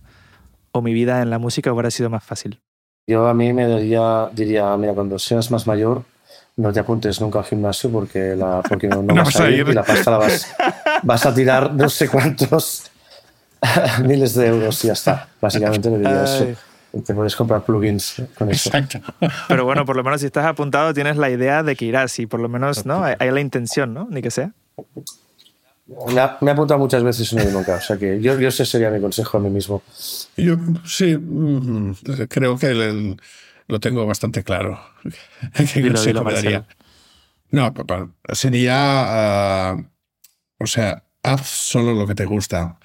[0.72, 2.60] o mi vida en la música hubiera sido más fácil.
[3.06, 6.02] Yo a mí me diría, diría, mira, cuando seas más mayor,
[6.56, 9.84] no te apuntes nunca al gimnasio porque, la, porque no, vas, a ir, y la
[9.84, 10.54] pasta la vas,
[11.02, 12.90] vas a tirar no sé cuántos
[14.04, 15.28] miles de euros y ya está.
[15.40, 16.46] Básicamente le diría eso.
[17.04, 18.68] Te puedes comprar plugins con eso.
[18.68, 19.00] Exacto.
[19.48, 22.26] Pero bueno, por lo menos si estás apuntado tienes la idea de que irás y
[22.26, 23.04] por lo menos ¿no?
[23.04, 24.06] hay, la intención, ¿no?
[24.10, 24.52] Ni que sea.
[26.12, 27.76] Me ha, me ha apuntado muchas veces y no he nunca.
[27.76, 29.82] O sea que yo, yo ese sería mi consejo a mí mismo.
[30.36, 31.92] Yo sí, mm,
[32.28, 33.16] creo que el,
[33.68, 34.80] lo tengo bastante claro.
[37.48, 39.76] No, papá, sería, ah,
[40.58, 42.78] o sea, haz solo lo que te gusta.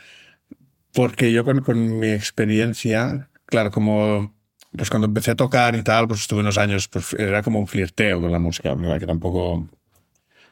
[0.94, 4.34] Porque yo con, con, mi experiencia, claro, como
[4.76, 7.68] pues cuando empecé a tocar y tal, pues estuve unos años, pues era como un
[7.68, 9.68] flirteo con la música, que tampoco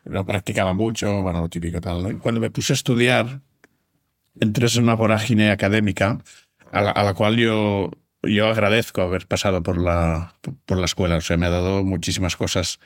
[0.03, 2.19] no practicaba mucho, bueno, lo típico tal.
[2.19, 3.41] Cuando me puse a estudiar,
[4.39, 6.19] entré en una vorágine académica
[6.71, 7.91] a la, cual yo
[8.21, 10.35] yo agradezco haber pasado por la,
[10.65, 12.79] por la escuela, o sea, me ha dado muchísimas cosas.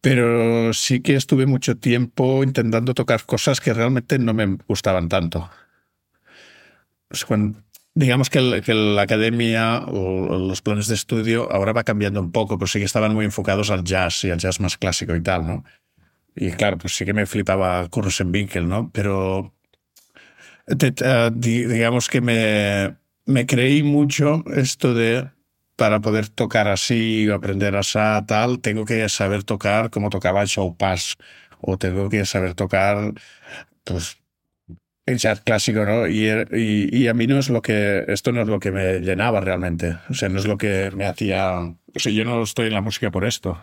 [0.00, 5.48] Pero sí que estuve mucho tiempo intentando tocar cosas que realmente no me gustaban tanto.
[7.94, 12.72] Digamos que, la academia o los planes de estudio ahora va cambiando un poco, pues
[12.72, 15.64] sí que estaban muy enfocados al jazz y al jazz más clásico y tal, ¿no?
[16.34, 17.88] Y claro, pues sí que me flipaba
[18.32, 18.90] Winkel, ¿no?
[18.92, 19.54] Pero
[20.66, 25.28] eh, digamos que me, me creí mucho esto de
[25.76, 30.76] para poder tocar así o aprender así tal, tengo que saber tocar como tocaba show
[31.60, 33.12] o tengo que saber tocar
[33.84, 34.21] pues
[35.06, 36.06] el jazz clásico, ¿no?
[36.06, 39.40] Y, y, a mí no es lo que, esto no es lo que me llenaba
[39.40, 39.98] realmente.
[40.08, 42.80] O sea, no es lo que me hacía, o sea, yo no estoy en la
[42.80, 43.60] música por esto.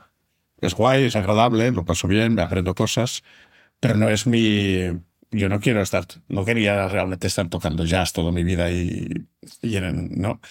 [0.61, 3.23] Es guay, es agradable, lo paso bien, me aprendo cosas,
[3.79, 4.89] pero no es mi,
[5.31, 9.27] yo no quiero estar, no quería realmente estar tocando jazz toda mi vida y,
[9.61, 10.41] y ¿no?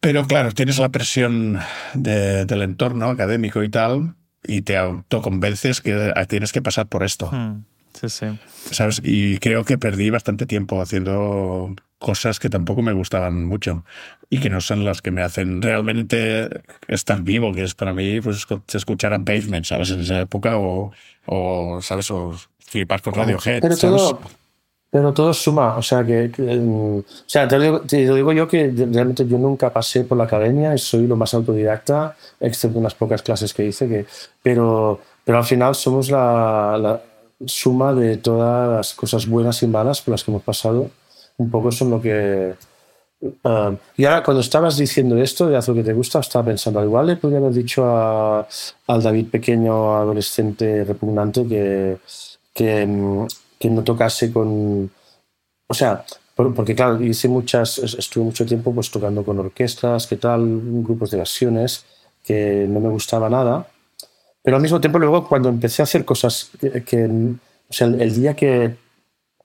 [0.00, 1.58] Pero claro, tienes la presión
[1.94, 7.30] del entorno académico y tal, y te autoconvences que tienes que pasar por esto.
[7.32, 7.64] Hmm.
[7.94, 8.26] Sí, sí.
[8.70, 9.00] ¿Sabes?
[9.04, 13.84] Y creo que perdí bastante tiempo haciendo cosas que tampoco me gustaban mucho
[14.28, 16.50] y que no son las que me hacen realmente
[16.86, 19.90] estar vivo, que es para mí pues escuchar a Pavement, ¿sabes?
[19.90, 20.92] En esa época o,
[21.26, 22.10] o ¿sabes?
[22.10, 24.20] O flipar con Radiohead, pero Todo,
[24.90, 29.38] pero todo suma, o sea, que, o sea, te lo, digo, yo que realmente yo
[29.38, 33.88] nunca pasé por la academia, soy lo más autodidacta, excepto unas pocas clases que hice,
[33.88, 34.06] que,
[34.42, 37.00] pero, pero al final somos la
[37.46, 40.90] suma de todas las cosas buenas y malas por las que hemos pasado.
[41.36, 42.54] Un poco son lo que...
[43.42, 46.84] Ah, y ahora, cuando estabas diciendo esto de haz lo que te gusta, estaba pensando,
[46.84, 48.46] igual le podría haber dicho a,
[48.86, 51.98] al David pequeño, adolescente, repugnante, que,
[52.52, 53.26] que,
[53.58, 54.90] que no tocase con...
[55.66, 56.04] O sea,
[56.34, 61.18] porque claro, hice muchas, estuve mucho tiempo pues tocando con orquestas, qué tal, grupos de
[61.18, 61.84] versiones,
[62.24, 63.68] que no me gustaba nada.
[64.44, 68.36] Pero al mismo tiempo luego cuando empecé a hacer cosas que, o sea, el, día
[68.36, 68.76] que,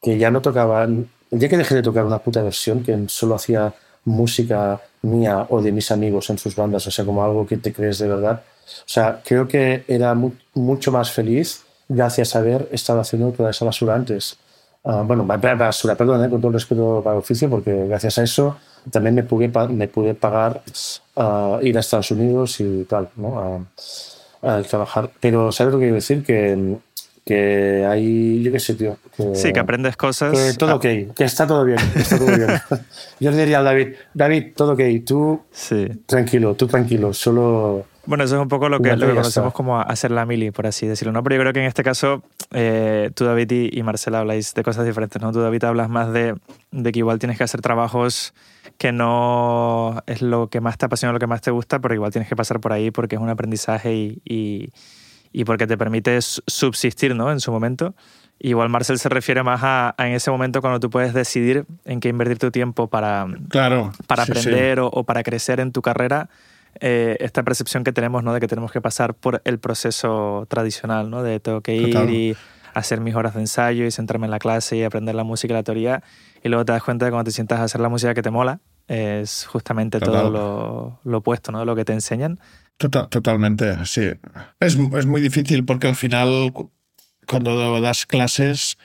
[0.01, 3.35] que, ya no tocaban, el día que dejé de tocar una puta versión, que solo
[3.35, 3.73] hacía
[4.03, 7.71] música mía o de mis amigos en sus bandas, o sea, como algo que te
[7.71, 10.13] crees de verdad, o sea, creo que era
[10.53, 14.37] mucho más feliz gracias a haber estado haciendo toda esa basura antes.
[14.83, 18.23] Uh, bueno, basura, perdón, eh, con todo el respeto para el oficio, porque gracias a
[18.23, 18.57] eso
[18.91, 20.61] también me pude, me pude pagar
[21.15, 23.65] uh, ir a Estados Unidos y tal, ¿no?
[24.41, 25.11] Al trabajar.
[25.19, 26.23] Pero ¿sabes lo que quiero decir?
[26.23, 26.77] Que,
[27.25, 28.97] que hay, yo qué sé, tío.
[29.15, 30.33] Que, sí, que aprendes cosas.
[30.33, 31.79] Que todo ok, que está todo bien.
[31.95, 32.49] Está todo bien.
[33.19, 35.87] yo le diría a David, David, todo ok, tú sí.
[36.05, 37.85] tranquilo, tú tranquilo, solo...
[38.09, 40.65] Bueno, eso es un poco lo que, lo que conocemos como hacer la mili, por
[40.65, 41.21] así decirlo, ¿no?
[41.21, 44.63] Pero yo creo que en este caso eh, tú, David y, y, Marcela habláis de
[44.63, 45.31] cosas diferentes, ¿no?
[45.31, 46.33] Tú, David, hablas más de,
[46.71, 48.33] de que igual tienes que hacer trabajos
[48.79, 52.11] que no es lo que más te apasiona, lo que más te gusta, pero igual
[52.11, 54.71] tienes que pasar por ahí porque es un aprendizaje y,
[55.31, 57.31] y, porque te permite subsistir ¿no?
[57.31, 57.93] en su momento.
[58.39, 62.09] Igual Marcel se refiere más a, en ese momento cuando tú puedes decidir en qué
[62.09, 66.29] invertir tu tiempo para, claro, para aprender O, para crecer en tu carrera.
[66.81, 68.33] Eh, esta percepción que tenemos ¿no?
[68.33, 71.23] de que tenemos que pasar por el proceso tradicional, ¿no?
[71.23, 72.37] de tengo que ir y
[72.73, 75.55] hacer mis horas de ensayo y centrarme en la clase y aprender la música y
[75.55, 76.03] la teoría.
[76.43, 78.31] Y luego te das cuenta de cuando te sientas a hacer la música que te
[78.31, 81.65] mola, es justamente todo lo, lo, opuesto, ¿no?
[81.65, 82.39] Lo que te enseñan.
[82.77, 84.09] Total, totalmente, sí.
[84.59, 86.53] Es, es, muy difícil porque al final,
[87.27, 88.77] cuando das clases,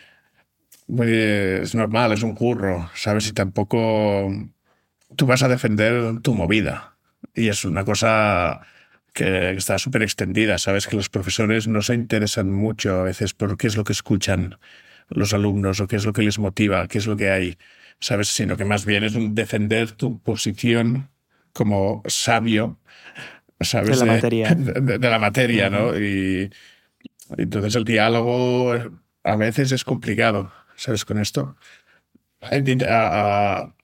[0.88, 3.28] es normal, es un curro, ¿sabes?
[3.28, 4.30] Y tampoco
[5.16, 6.93] tú vas a defender tu movida.
[7.34, 8.60] Y es una cosa
[9.12, 10.58] que está súper extendida.
[10.58, 13.92] Sabes que los profesores no se interesan mucho a veces por qué es lo que
[13.92, 14.58] escuchan
[15.08, 17.58] los alumnos o qué es lo que les motiva, qué es lo que hay.
[18.00, 18.28] ¿sabes?
[18.28, 21.08] Sino que más bien es un defender tu posición
[21.52, 22.78] como sabio,
[23.60, 24.00] ¿sabes?
[24.00, 24.54] De la materia.
[24.54, 25.98] De, la materia, ¿no?
[25.98, 26.50] Y
[27.36, 28.74] entonces el diálogo
[29.22, 31.04] a veces es complicado, ¿sabes?
[31.04, 31.56] Con esto.
[32.42, 33.74] A, a,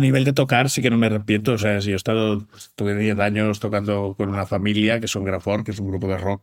[0.00, 1.52] nivel de tocar sí que no me arrepiento.
[1.52, 5.24] O sea, si yo he estado, tuve 10 años tocando con una familia que son
[5.24, 6.42] Grafor, que es un grupo de rock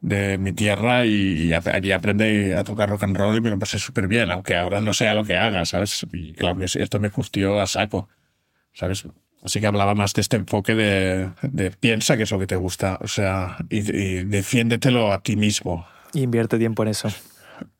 [0.00, 3.78] de mi tierra y, allí aprendí a tocar rock and roll y me lo pasé
[3.78, 6.06] súper bien, aunque ahora no sea lo que haga, ¿sabes?
[6.12, 8.08] Y claro, esto me gustió a saco,
[8.72, 9.06] ¿sabes?
[9.42, 12.56] Así que hablaba más de este enfoque de, de piensa que es lo que te
[12.56, 13.80] gusta, o sea, y,
[14.24, 15.86] defiéndetelo a ti mismo.
[16.12, 17.08] invierte tiempo en eso.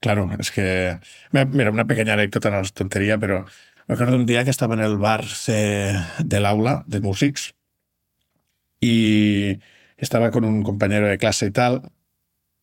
[0.01, 0.99] Claro, es que,
[1.31, 3.47] mira, una pequeña anécdota, no es tontería, pero
[3.89, 5.25] me acuerdo un día que estaba en el bar
[6.19, 7.55] del aula de Musics
[8.81, 9.59] y
[9.97, 11.91] estaba con un compañero de clase y tal,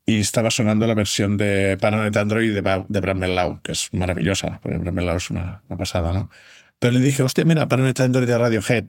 [0.06, 4.78] y estaba sonando la versión de Paranet Android de, de Bram que es maravillosa, porque
[4.78, 6.30] Bram es una, pasada, ¿no?
[6.78, 8.86] Pero le dije, hostia, mira, Paranet Android de Radiohead.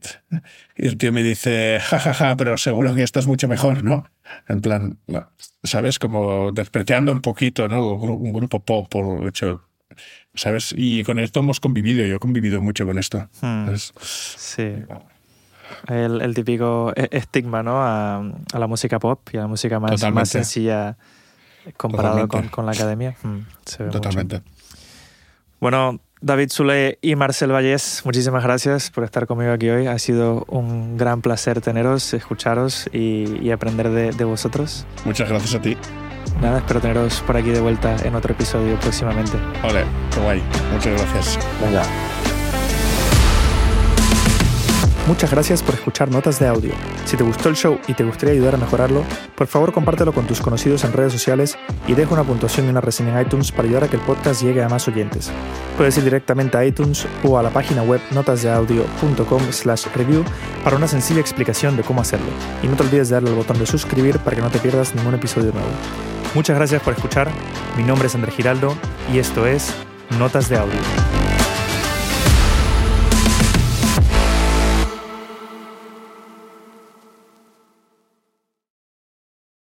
[0.76, 4.10] Y el tío me dice, jajaja, ja, ja, pero seguro que estás mucho mejor, ¿no?
[4.48, 4.98] En plan,
[5.62, 5.98] ¿sabes?
[5.98, 7.94] Como despreciando un poquito, ¿no?
[7.94, 9.66] Un grupo pop, por hecho,
[10.34, 10.74] ¿sabes?
[10.76, 13.28] Y con esto hemos convivido, yo he convivido mucho con esto.
[13.40, 13.74] Hmm.
[13.76, 14.74] sí.
[15.88, 17.82] El, típico e, estigma, ¿no?
[17.82, 18.22] A,
[18.56, 20.96] la música pop y a la música más, más sencilla
[21.76, 23.16] comparado con, la academia.
[23.22, 23.40] Hmm,
[23.90, 24.42] Totalmente.
[25.60, 29.86] Bueno, David Zule y Marcel Vallés, muchísimas gracias por estar conmigo aquí hoy.
[29.86, 34.86] Ha sido un gran placer teneros, escucharos y, aprender de, de, vosotros.
[35.04, 35.76] Muchas gracias a ti.
[36.40, 39.38] Nada, espero teneros por aquí de vuelta en otro episodio próximamente.
[39.62, 40.42] Vale, qué guay.
[40.72, 41.38] Muchas gracias.
[41.60, 41.82] Venga.
[45.06, 46.72] Muchas gracias por escuchar Notas de Audio.
[47.04, 49.04] Si te gustó el show y te gustaría ayudar a mejorarlo,
[49.36, 51.56] por favor compártelo con tus conocidos en redes sociales
[51.86, 54.42] y deja una puntuación y una reseña en iTunes para ayudar a que el podcast
[54.42, 55.30] llegue a más oyentes.
[55.76, 60.24] Puedes ir directamente a iTunes o a la página web notasdeaudio.com slash review
[60.64, 62.26] para una sencilla explicación de cómo hacerlo.
[62.64, 64.92] Y no te olvides de darle al botón de suscribir para que no te pierdas
[64.96, 65.68] ningún episodio nuevo.
[66.36, 67.30] Muchas gracias por escuchar,
[67.78, 68.76] mi nombre es André Giraldo
[69.10, 69.72] y esto es
[70.18, 71.25] Notas de Audio.